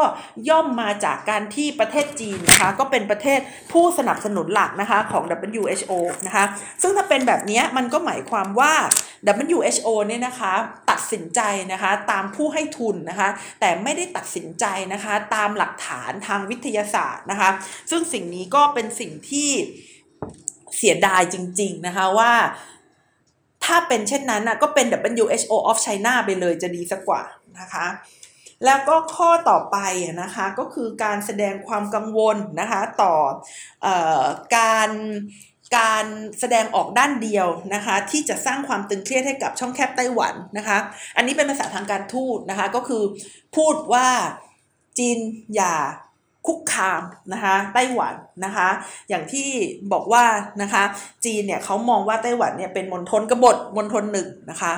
[0.50, 3.40] ย่อมมาจากการที่ประเทศจีนนะคะก็เป็นประเทศ
[3.72, 5.24] ผู้สนับสนุนหลักนะคะของ
[5.60, 5.92] WHO
[6.28, 6.46] นะคะ
[6.82, 8.74] ซึ่งถ้าเป็นแบบนี้มันก็หมายความว่า
[9.46, 10.54] WHO เนี่ยนะคะ
[10.90, 17.50] ตัดสินใจนะคะตามผู้ให้ทุนนะคะแต่ไม่ได้ตัดสินใจนะคะตามหลักฐานทางวิทยาศาสตร์นะคะ
[17.90, 19.50] ซึ่งสิ่งนี้ก็เป็นสิ่งที่
[20.78, 22.34] เสียดายจริง ๆนะคะว่า
[23.66, 24.86] ถ้าเป็นเช่นนั้นนะก็เป็น
[25.22, 27.24] WHO of China ไปเลยจะดีสักกว่า
[27.60, 27.86] นะคะ
[28.66, 29.78] แล้วก็ข้อต่อไป
[30.22, 33.14] นะคะก็คือการแสดงความกังวลนะคะต่อ
[33.86, 33.88] อ
[34.58, 34.90] การ
[35.78, 36.06] การ
[36.40, 40.78] แสดงออกด้านเดียวนะคะที่จะสร้างความตึงเครียดให้กับช่องแคบไต้หวันนะคะ
[41.16, 43.04] อันนี้เป็นภาษาทางการทูตนะคะก็คือ
[43.56, 44.08] พูดว่า
[44.98, 45.18] จีน
[45.56, 45.76] อย่า
[46.48, 47.02] คุกคาม
[47.34, 48.70] นะคะไต้หวันนะคะ
[49.10, 49.48] อย่างที่
[49.94, 50.26] บอกว่า
[50.62, 50.84] นะคะ
[51.26, 54.74] จีนเนี่ยเขามองว่าไต้หวันเนี่ยเป็นมณฑลกบฏมณฑลหนึ่งนะคะ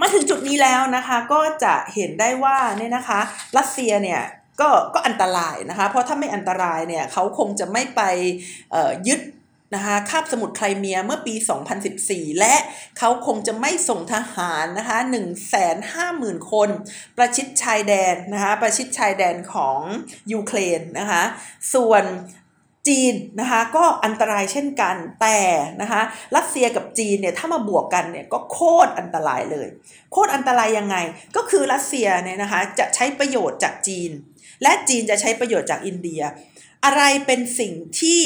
[0.00, 3.20] มาถึงจุดนี้แล้วนะคะก็จะเห็นได้ว่าเนี่ยนะคะ
[3.56, 4.22] รัสเซียเนี่ย
[4.60, 8.00] ก็ก็อันตรายนะคะเพราะถ้าไม่อันตรายเนี่ยเขาคงจะไม่ไป
[9.08, 9.20] ยึด
[9.74, 11.34] นะคะคาบสมุทรไครเมียเมื่อปี
[11.86, 12.54] 2014 และ
[12.98, 14.98] เขาคงจะไม่ส่งทหารนะคะ
[15.74, 16.68] 150,000 คน
[17.16, 19.78] ประชิดชายแดนนะคะประชิดชายแดนของ
[20.32, 21.22] ยูเครนนะคะ
[21.74, 22.04] ส่วน
[22.88, 25.40] จีนนะคะก็อันตรายเช่นกันแต่
[25.80, 26.02] นะคะ
[26.36, 29.68] รัสเซียกับจีนเนี่ยถ้ามาบวกกันเนี่ยก็โคตรอันตรายเลย
[30.12, 30.96] โคตรอันตรายยังไง
[31.36, 34.10] ก็คือรัสเซียเนี่ยนะคะจะใช้ประโยชน์จากจีน
[34.62, 36.22] และจีนจะใช้ประโยชน์จากอินเดีย
[36.84, 38.22] อะไรเป็นสิ่งที่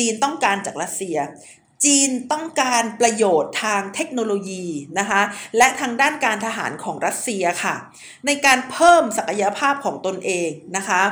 [0.00, 1.16] จีนต้องการจากรัสเซีย
[1.84, 4.66] จีนต้องการประโยชน์ทางเทคโนโลยี
[4.98, 5.22] นะคะ
[5.56, 7.74] และทางด้านการทหารของรัสเซียค่ะ
[8.26, 11.02] ในการเพิ่มศักยภาพของตนเองนะคะ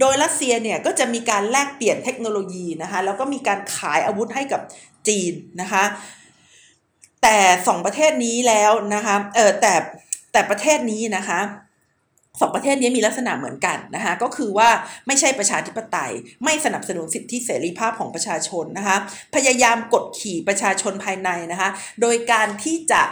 [0.00, 4.60] โดยรัสเซียเนี่ยก็จะมีการแลกเปลี่ยนเทคโนโลยีนะคะแล้วก็มีการขายอาวุธให้กับ
[5.08, 5.84] จีนนะคะ
[7.22, 9.74] แต่สองประเทศนี้แล้วนะคะเออแต่
[10.32, 11.40] แต่ประเทศนี้นะคะ
[12.40, 14.68] สองประเทศนี้มีลักษณะเหมือนกันนะคะก็คือว่า
[15.06, 16.12] ไม่ใช่ประชาธิปไตย
[16.44, 18.96] ไม่สนับสนุนสิทธิเสรีภาพของประชาชนนะคะ
[19.34, 23.02] พยายามกดขี่ประชาชนภายในนะคะโดยการที่จะ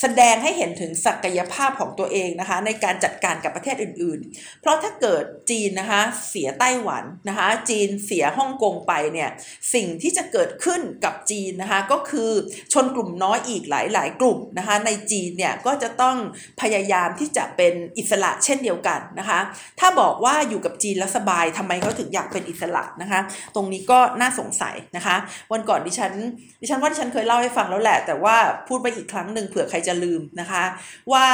[0.00, 9.30] แสดงให้เห็นถึงศักยภาพของตัวเองนะคะ ในการจัดการกับประเทศอื่นๆ เพราะถ้าเกิดจีนนะคะเสียไต้หวันนะคะ จีนเสียฮ่องกงไปเนี่ย
[9.74, 12.32] สิ่งที่จะเกิดขึ้นกับจีนนะคะก็คือ
[12.72, 16.16] ชนกลุ่มน้อยอีกหลายๆ กลุ่มนะคะ ในจีนเนี่ยก็จะต้อง
[16.60, 19.40] พยายามที่จะเป็นอิสระเช่นเดียวกันนะคะ
[19.80, 23.20] ถ้าบอกว่าอยู่กับจีนแล้วสบายทำไมเขาถึงอยากเป็นอิสระนะคะ
[23.54, 25.16] ตรงนี้ก็น่าสงสัยนะคะ
[25.52, 26.12] วันก่อนดิฉัน
[26.60, 28.36] ดิฉันว่าดิฉันเคยเล่าให้ฟังแล้วแหละ แต่ว่า
[28.68, 30.64] พูดไปอีกครั้งหนึ่งเผื่อใครจะลืมนะคะ
[31.12, 31.26] ว่า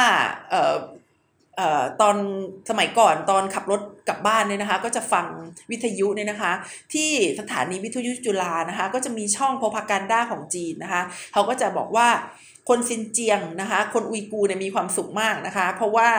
[2.01, 2.15] ตอน
[2.69, 5.25] สมัยก่อนตอนขับรถกลับบ้านเนี่ยนะคะ ก็จะฟัง
[5.71, 6.51] วิทยุเนี่ยนะคะ
[6.93, 11.01] ที่สถานีวิทยุจุฬานะคะ ก็จะมีช่องโพพาการด้าของจีนนะคะ
[11.33, 12.07] เขาก็จะบอกว่า
[12.69, 16.09] คนซินเจียงนะคะ คนอุยกูเนี่ยมีความสุขมากนะคะ เพราะว่า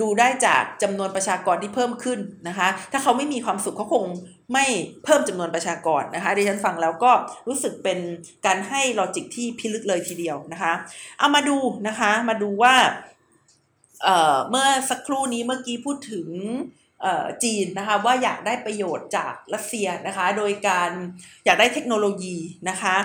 [0.00, 2.18] ดูได้จากจำนวนประชากรที่เพิ่มขึ้น
[2.48, 4.04] นะคะ ถ้าเขาไม่มีความสุขเขาคง
[4.52, 4.64] ไม่
[5.04, 7.12] เพิ่มจำนวนประชากรนะคะดิฉันฟังแล้วก็
[7.48, 7.98] รู้สึกเป็น
[8.46, 10.72] การให้ลอจิกที่พิลึกเลยทีเดียวนะคะ
[11.18, 11.56] เอามาดู
[11.88, 12.74] นะคะ มาดูว่า
[14.50, 16.28] เมื่อสักครู่นี้เมื่อกี้พูดถึง
[17.44, 20.90] จีนนะคะว่าอยากได้ประโยชน์จากรัสเซียนะคะโดยการ
[21.44, 22.36] อยากได้เทคโนโลยี
[22.68, 22.96] นะคะ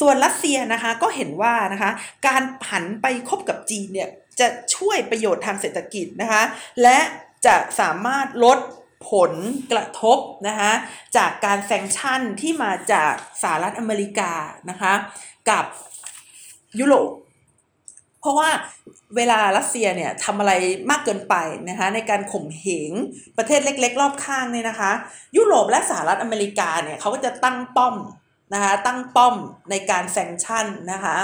[0.00, 1.90] ส่วนรัสเซียนะคะก็เห็นว่านะคะ
[2.26, 4.08] การผันไปคบกับจีนเนี่ย
[4.40, 6.42] จะช่วยประโยชน์ทางเศรษฐกิจนะคะ
[6.82, 6.98] และ
[7.46, 8.58] จะสามารถลด
[9.10, 9.32] ผล
[9.72, 10.18] กระทบ
[10.48, 10.72] นะคะ
[11.16, 14.32] จากการแซงชั่นที่มาจากสหรัฐอเมริกา
[14.70, 14.92] นะคะ
[15.50, 15.64] กับ
[16.80, 17.10] ยุโรป
[18.20, 18.50] เพราะว่า
[19.16, 20.52] เวลารัสเซียเนี่ยทำอะไร
[20.90, 21.34] มากเกินไป
[21.68, 22.92] นะคะในการข่มเหง
[23.38, 24.92] ประเทศเล็ก ๆ รอบข้างเนี่ยนะคะ
[25.36, 27.94] ยุโรปและสหรัฐอเมริกาเนี่ยเขาก็จะตั้งป้อม
[28.54, 29.34] นะคะตั้งป้อม
[29.70, 31.18] ในการแซงชั่นนะคะ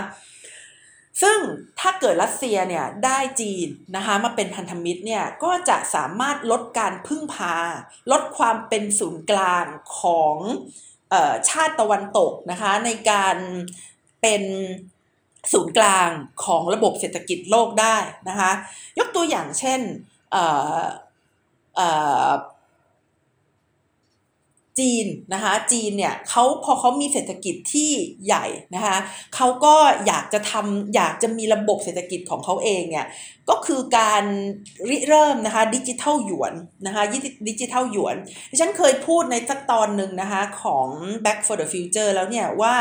[1.23, 1.39] ซึ่ง
[1.81, 7.55] ถ้าเกิดรัสเซียเนี่ยได้จีนนะคะมาเป็นพันธมิตรเนี่ยก็จะสามารถลดการพึ่งพา
[8.13, 9.65] ลดความเป็นศูนย์กลาง
[10.01, 10.37] ของ
[11.13, 13.37] ออชาติตะวันตกนะคะในการ
[14.23, 14.43] เป็น
[15.53, 16.09] ศูนย์กลาง
[16.45, 17.97] ของระบบเศรษฐกิจโลกได้
[18.29, 18.53] นะคะ
[18.99, 19.81] ยกตัวอย่างเช่น
[24.81, 27.91] จีนนะคะจีนเนี่ยเขาพอเขามีเศรษฐกิจที่
[28.27, 28.97] ใหญ่นะคะ
[29.35, 29.75] เขาก็
[30.07, 33.07] อยากจะทำอยากจะมีระบบเศรษฐกิจของเขาเองเนี่ย
[33.51, 34.25] ก็คือการ
[34.89, 36.55] ริเริ่มนะคะดิจิทัลหยวน
[36.87, 37.03] นะคะ
[37.49, 38.17] ดิจิทัลหยวน
[38.51, 40.89] ดิฉันเคยพูดในสักตอนหนึ่งนะคะของ
[41.25, 42.75] Back for the Future แล้วเนี่ยว่า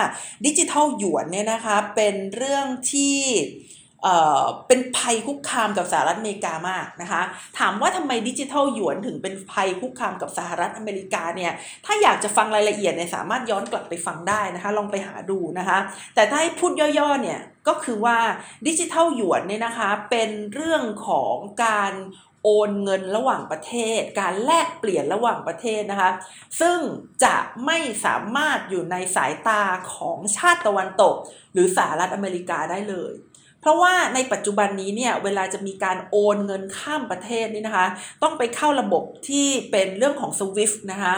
[0.45, 3.17] ดิจิทัลหยวนเนี่ยนะคะเป็นเรื่องที่
[4.67, 7.21] เป็นภัยคุกคามกับสหรัฐอเมริกามากนะคะ
[7.59, 11.51] ถามว่าทำไมดิจิทัลหยวนถึงเป็นภัยคุกคามกับสหรัฐอเมริกาเนี่ย
[11.85, 15.77] ถ้าอยากจะฟังรายละเอียดเนี่ยสามารถย้อนกลับไปฟังได้นะคะ ลองไปหาดูนะคะ
[16.15, 18.17] แต่ถ้าให้พูดย่อๆเนี่ยก็คือว่า
[18.67, 21.35] ดิจิทัลหยวนเนี่ยนะคะเป็นเรื่องของ
[21.65, 21.93] การ
[22.43, 26.11] โอนเงินระหว่างประเทศ การแลกเปลี่ยนระหว่างประเทศนะคะ
[26.61, 26.79] ซึ่ง
[27.23, 27.35] จะ
[27.65, 29.61] ไม่สามารถอยู่ในสายตา
[29.93, 31.15] ของชาติตะวันตก
[31.53, 33.13] หรือสหรัฐอเมริกาได้เลย
[33.61, 37.87] เพราะว่าในปัจจุบันนี้เนี่ยเวลาจะมีการโอนเงินข้ามประเทศนี่นะคะ
[38.23, 41.13] ต้องไปเข้าระบบที่เป็นเรื่องของ SWIFT นะคะ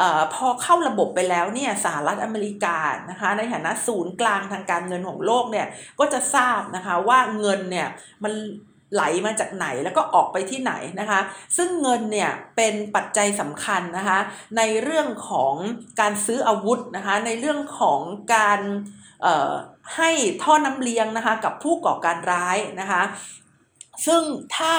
[0.00, 0.02] อ
[0.34, 2.78] พอเข้าระบบไปแล้วเนี่ยสหรัฐอเมริกา
[3.10, 5.66] นะคะในฐานะศูนย์กลางทางการเงินของโลกเนี่ย
[5.98, 7.88] ก็จะทราบนะคะว่าเงินเนี่ย
[8.24, 8.32] มัน
[8.94, 11.20] ไหลมาจากไหนแล้วก็ออกไปที่ไหนนะคะ
[11.56, 14.18] ซึ่งเงินเนี่ยเป็นปัจจัยสำคัญนะคะ
[14.56, 15.54] ในเรื่องของ
[16.00, 18.00] การซื้ออาวุธนะคะ ในเรื่องของ
[18.34, 18.60] การ
[19.96, 20.10] ให้
[20.42, 23.02] ท่อน้ำเลี้ยงนะคะกับผู้ก่อการร้ายนะคะ
[24.06, 24.22] ซึ่ง
[24.56, 24.74] ถ้า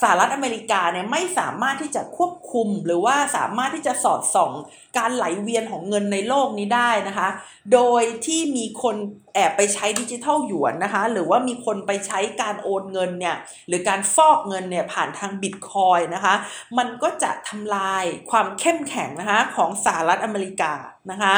[0.00, 4.52] สหรัฐอเมริกาเนี่ยไม่สามารถที่จะควบคุมหรือว่าสามารถที่จะสอดส่อง
[4.98, 7.28] การไหลเวียนของเงินในโลกนี้ได้นะคะ
[7.72, 8.96] โดยที่มีคน
[9.34, 13.36] แอบไปใช้ดิจิทัลหยวนนะคะหรือว่ามีคนไปใช้การโอนเงินเนี่ย
[13.68, 16.34] หรือการฟอกเงินเนี่ยผ่านทางบิตคอยนะคะ
[16.78, 20.72] มันก็จะทำลายความเข้มแข็งนะคะของสหรัฐอเมริกา
[21.10, 21.34] นะคะ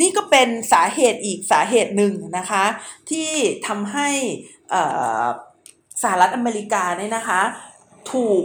[0.00, 2.64] นี่ก็เป็นสาเหตุอีกสาเหตุหนึ่งนะคะ
[3.10, 3.30] ที่
[3.66, 4.08] ทำให้
[6.02, 7.40] สหรัฐอเมริกาเนี่ยนะคะ
[8.12, 8.44] ถูก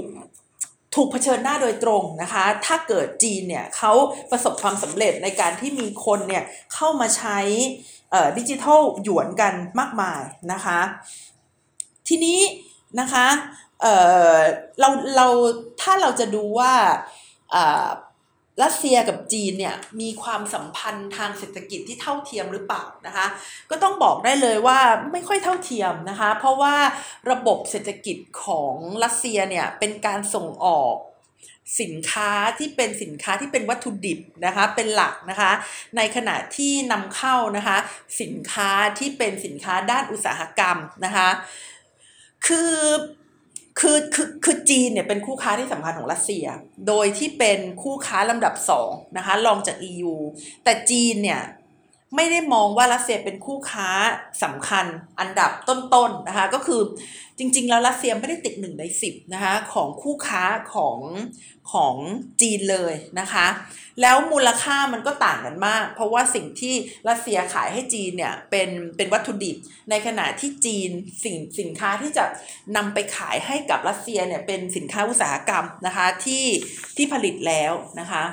[0.96, 3.92] ถูกเผชิญหน้าโดยตรงนะคะ ถ้าเกิดจีนเนี่ยเขา
[4.32, 7.40] ประสบความสำเร็จในการที่มีคนเนี่ยเข้ามาใช้
[8.38, 10.22] ดิจิทัลหยวนกันมากมาย
[10.54, 10.80] นะคะ
[12.08, 12.40] ทีนี้
[13.00, 13.28] นะคะ
[13.82, 15.28] เเราเรา
[15.82, 16.74] ถ้าเราจะดูว่า
[18.62, 23.26] รัสเซียกับจีนเนี่ยมีความสัมพันธ์ทางเศรษฐกิจที่เท่าเทียมหรือเปล่านะคะ
[23.70, 24.80] ก็ต้องบอกได้เลยว่า
[25.12, 26.76] ไม่ค่อยเท่าเทียมนะคะ เพราะว่า
[27.32, 30.96] ระบบเศรษฐกิจของรัสเซียเนี่ยเป็นการส่งออก
[31.82, 35.52] สินค้าที่เป็นสินค้าที่เป็นวัตถุดิบนะคะเป็นหลักนะคะ
[35.98, 37.78] ในขณะที่นำเข้านะคะ
[38.22, 41.30] สินค้าที่เป็นสินค้าด้านอุตสาหกรรมนะคะ
[42.48, 42.74] คือ
[43.80, 46.46] คือคือคือจีนเนี่ยเป็นคู่ค้าที่สำคัญของรัสเซีย
[46.88, 50.14] โดยที่เป็นคู่ค้าลำดับสองนะคะรองจาก EU
[50.64, 51.42] แต่จีนเนี่ย
[52.16, 53.90] ไม่ได้มองว่ารัสเซียเป็นคู่ค้า
[54.44, 54.86] สำคัญ
[55.20, 56.82] อันดับต้นๆนนะคะก็คือ
[57.38, 60.44] จริงๆ แล้วรัสเซียไม่ได้ติดหนึ่งในสิบนะคะของคู่ค้า
[60.74, 60.98] ของ
[61.72, 61.96] ของ
[62.42, 63.48] จีนเลยนะคะ
[64.02, 66.76] แล้วมูลค่ามันก็ต่างกันมาก เพราะว่าสิ่งที่
[67.10, 69.58] รัสเซียขายให้จีนเนี่ยเป็นเป็นวัตถุดิบ
[69.90, 70.90] ในขณะที่จีน
[71.24, 72.26] สิ่งสินค้าที่จะ
[72.76, 76.46] นำไปขายให้กับรัสเซียเนี่ยเป็นสินค้าอุตสาหกรรมนะคะที่
[76.98, 78.24] ที่ผลิตแล้วนะคะ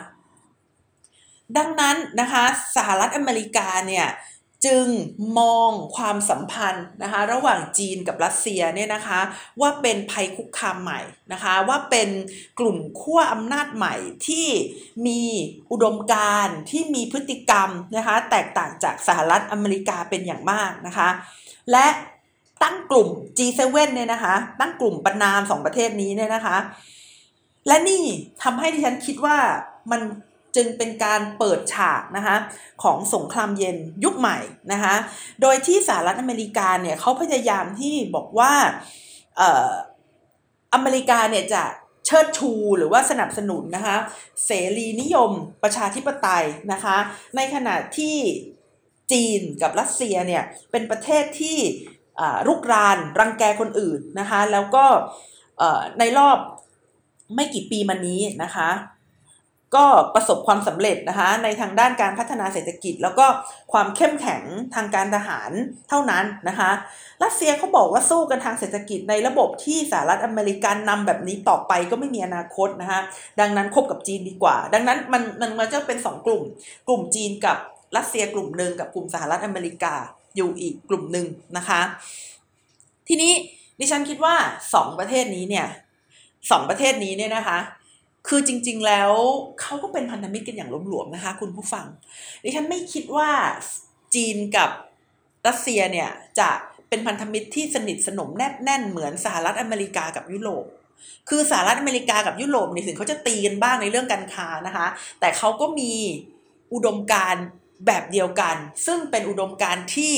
[1.56, 2.44] ดังนั้นนะคะ
[2.76, 4.06] สหรัฐอเมริกาเนี่ย
[4.66, 4.86] จึง
[5.38, 9.20] มองความสัมพันธ์นะคะระหว่างจีนกับรัสเซียเนี่ยนะคะ
[9.60, 11.00] ว่าเป็นภัยคุกคามใหม่
[11.32, 12.08] นะคะว่าเป็น
[12.58, 13.94] กลุ่มขั้วอำนาจใหม่
[14.26, 14.48] ที่
[15.06, 15.22] มี
[15.70, 21.08] อุดมการณ์ที่มีพฤติกรรมนะคะแตกต่างจากสหรัฐอเมริกาเป็นอย่างมากนะคะ
[21.72, 21.86] และ
[22.62, 26.56] ตั้งกลุ่ม G7 เนี่ยนะคะตั้งกลุ่มปนามสองประเทศนี้เนี่ยนะคะ
[27.66, 28.02] และนี่
[28.42, 29.36] ทำให้ดิฉันคิดว่า
[29.90, 30.00] มัน
[30.56, 32.36] จึงเป็นการเปิดฉากนะคะ
[32.82, 34.38] ของสงครามเย็นยุคใหม่
[34.72, 34.94] นะคะ
[35.42, 38.52] โดยที่สหรัฐอเมริกาเนี่ยเขาพยายามที่บอกว่า
[39.36, 39.70] เอ่อ
[40.74, 41.62] อเมริกาเนี่ยจะ
[42.06, 43.96] เชิดชูหรือว่าสนับสนุนนะคะ
[44.46, 45.30] เสรีนิยม
[45.62, 46.96] ประชาธิปไตยนะคะ
[47.36, 48.16] ในขณะที่
[49.12, 51.58] จีนกับรัสเซียเนี่ยเป็นประเทศที่
[52.48, 54.84] รุกรานรังแกคนอื่นนะคะแล้วก็
[55.98, 56.38] ในรอบ
[57.34, 58.68] ไม่กี่ปีมานี้นะคะ
[59.76, 63.26] ก็ประสบความสำเร็จนะคะในทางด้านการพัฒนาเศรษฐกิจ แล้วก็
[63.72, 64.42] ความเข้มแข็ง
[64.74, 65.50] ทางการทหาร
[65.88, 66.70] เท่านั้นนะคะ
[67.22, 73.00] รัสเซียเขาบอกว่าสู้กันทางเศรษฐกิจในระบบที่สหรัฐอเมริกันนำแบบนี้ต่อไปก็ไม่มีอนาคตนะคะ
[73.40, 76.42] ดังนั้นคบกับจีนดีกว่า ดังนั้นมันมันมันจะเป็น 2 กลุ่ม
[76.88, 77.56] กลุ่มจีนกับ
[77.96, 79.94] รัสเซียกลุ่มหนึ่งกับกลุ่มสหรัฐอเมริกา
[80.36, 81.80] อยู่อีกกลุ่มหนึ่งนะคะ
[83.08, 83.32] ทีนี้
[83.78, 84.34] ดิฉันคิดว่า
[84.74, 85.66] สองประเทศนี้เนี่ย
[86.50, 87.58] สองประเทศนี้เนี่ยนะคะ
[88.28, 89.12] คือจริง ๆ แล้ว
[89.60, 91.86] เขาก็เป็นพันธมิตรกันอย่างหลวมๆนะคะ คุณผู้ฟัง
[92.42, 93.30] ดิฉันไม่คิดว่า
[94.14, 94.70] จีนกับ
[95.46, 96.10] รัสเซียเนี่ย
[96.40, 96.50] จะ
[96.88, 100.64] เป็นพันธมิตรที่สนิทสนมแนบแน่นเหมือนสหรัฐอเมริกากับยุโรป
[101.28, 104.86] คือสหรัฐอเมริกากับยุโรปในถึงเขาจะตีกันบ้างในเรื่องการค้านะคะ
[105.20, 105.92] แต่เขาก็มี
[106.72, 107.34] อุดมการ
[107.86, 108.56] แบบเดียวกัน
[108.86, 110.14] ซึ่งเป็นอุดมการที่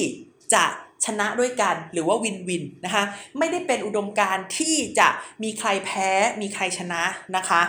[0.55, 0.65] จะ
[1.05, 3.05] ชนะด้วยกันหรือว่าวินวินนะคะ
[3.39, 5.09] ไม่ได้เป็นอุดมการที่จะ
[5.43, 7.03] มีใครแพ้มีใครชนะ
[7.37, 7.63] นะคะ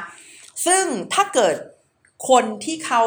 [0.66, 0.84] ซึ่ง
[1.14, 1.56] ถ้าเกิด
[2.30, 3.04] คนที่เขา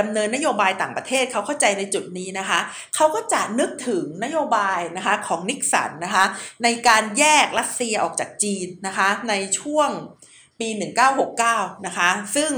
[0.00, 2.60] ดำเนินนโยบายต่างประเทศเขาเข้าใจในจุดนี้นะคะ
[2.94, 6.24] เขาก็จะนึกถึงนโยบายนะคะของนิกสันนะคะ
[6.64, 9.90] ในการแยกรัสเซียออกจากจีนนะคะในช่วง
[10.60, 10.68] ปี
[11.26, 12.50] 1969 นะคะ ซึ่ง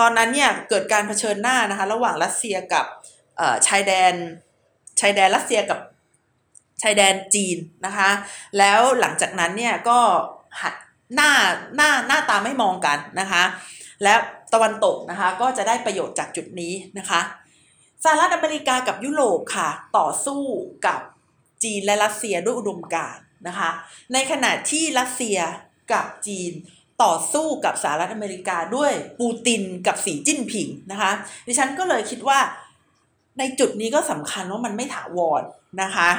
[0.00, 2.86] ตอนนั้นเนี่ยเกิดการเผชิญหน้านะคะระหว่างรัสเซียกับ
[3.66, 4.14] ชายแดน
[5.00, 5.80] ชายแดนรัสเซียกับ
[6.82, 8.10] ชายแดนจีนนะคะ
[8.58, 9.98] แล้วหลังจากนั้นเนี่ยก็
[10.60, 10.74] หัด
[11.14, 11.30] หน้า
[11.76, 13.42] หน้าหน้าตาไม่มองกันนะคะ
[14.02, 14.14] และ
[14.52, 17.20] ตะวันตกนะคะก็จะได้ประโยชน์จากจุดนี้นะคะ
[18.04, 20.42] สหรัฐอเมริกากับยุโรปค่ะ ต่อสู้
[20.86, 21.00] กับ
[21.62, 23.70] จีนและรัสเซียด้วยอุดมการณ์นะคะ
[24.12, 25.38] ในขณะที่รัสเซีย
[25.92, 26.52] กับจีน
[27.02, 31.12] ต่อสู้กับสหรัฐอเมริกาด้วยปูตินกับสีจิ้นผิงนะคะ
[31.46, 32.38] ดิฉันก็เลยคิดว่า
[33.38, 35.42] ในจุดนี้ก็สำคัญว่ามันไม่ถาวร
[35.82, 36.10] นะคะ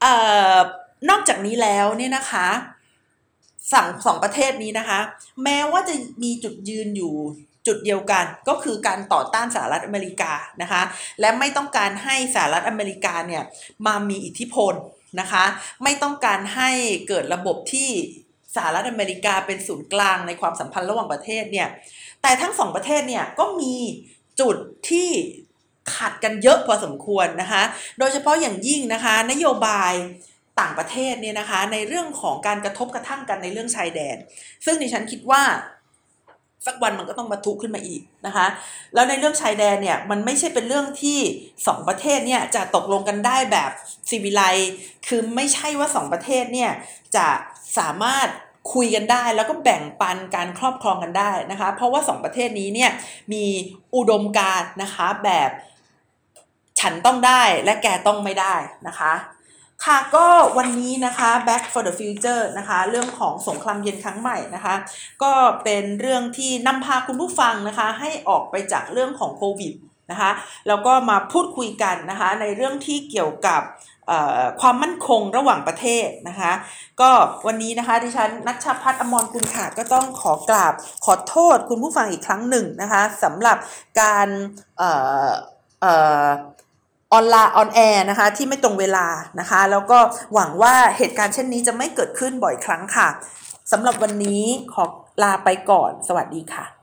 [0.00, 0.14] เอ่
[0.54, 0.56] อ
[1.10, 2.48] นอกจากนี้แล้วเนี่ยนะคะ
[3.72, 5.00] สั่งสองประเทศนี้นะคะ
[5.44, 7.14] แม้ว่าจะมีจุดยืนอยู่
[7.66, 10.82] จุดเดียวกันก็คือการต่อต้านสหรัฐอเมริกานะคะ
[11.20, 13.42] และไม่ต้องการให้สหรัฐอเมริกาเนี่ย
[13.86, 14.74] มามีอิทธิพล
[15.20, 15.44] นะคะ
[15.82, 16.70] ไม่ต้องการให้
[17.08, 17.90] เกิดระบบที่
[18.54, 21.68] สหรัฐอเมริกาเป็นศูนย์กลางในความสัมพันธ์ระหว่างประเทศเนี่ย
[22.22, 23.74] แต่ทั้งสองประเทศเนี่ยก็มี
[24.40, 24.56] จุด
[24.90, 25.08] ที่
[25.96, 27.62] ขัดกันเยอะพอสมควรนะคะ
[27.98, 29.92] โดยเฉพาะอย่างยิ่งนะคะ นโยบาย
[30.60, 34.16] ต่างประเทศเนี่ยนะคะในเรื่องของการกระทบกระทั่งกันในเรื่องชายแดน
[34.64, 35.42] ซึ่งดิฉันคิดว่า
[36.66, 38.46] สักวันมันก็ต้องมาทุขึ้นมาอีกนะคะ
[38.94, 41.18] แล้วในเรื่องชายแดนเนี่ยมันไม่ใช่เป็นเรื่องที่
[41.66, 43.70] สองประเทศเนี่ยจะตกลงกันได้แบบ
[44.08, 44.42] ซีวิไล
[45.06, 46.70] คือไม่ใช่ว่าสองประเทศเนี่ย
[47.16, 47.26] จะ
[47.78, 48.28] สามารถ
[48.74, 52.90] คุยกันได้แล้วก็แบ่งปันการครอบครองกันได้นะคะ เพราะว่าสองประเทศนี้เนี่ย
[53.32, 53.44] มี
[53.96, 55.50] อุดมการนะคะแบบ
[56.80, 58.54] ฉันต้องได้และแกต้องไม่ได้
[58.86, 59.12] นะคะ
[59.86, 60.26] ค่ะก็
[60.58, 64.74] วันนี้นะคะ Back for the Future นะคะ เรื่องของสงครามเย็นครั้งใหม่นะคะ
[65.22, 65.32] ก็
[65.64, 69.72] เป็นเรื่องที่นำพาคุณผู้ฟังนะคะ ให้ออกไปจากเรื่องของโควิด
[70.10, 70.30] นะคะ
[70.68, 73.62] แล้วก็มาพูดคุยกันนะคะในเรื่องที่เกี่ยวกับ
[74.60, 76.52] ความมั่นคงระหว่างประเทศนะคะ
[77.00, 77.10] ก็
[77.46, 80.74] วันนี้นะคะดิฉันนัชชาพัฒน์อมรคุณขาดก็ต้องขอกราบ
[81.04, 83.56] ขอโทษคุณผู้ฟังอีกครั้งหนึ่งนะคะสำหรับ
[84.00, 84.28] การ
[84.78, 84.90] เอ่
[85.26, 85.30] อ
[85.80, 85.92] เอ่
[86.26, 86.28] อ
[87.14, 89.06] ออนไลน์ on air นะคะที่ไม่ตรงเวลา
[89.40, 89.98] นะคะ แล้วก็
[90.34, 93.08] หวังว่าเหตุการณ์เช่นนี้จะไม่เกิดขึ้นบ่อยครั้งค่ะ
[93.72, 94.84] สำหรับวันนี้ขอ
[95.22, 96.73] ลาไปก่อน สวัสดีค่ะ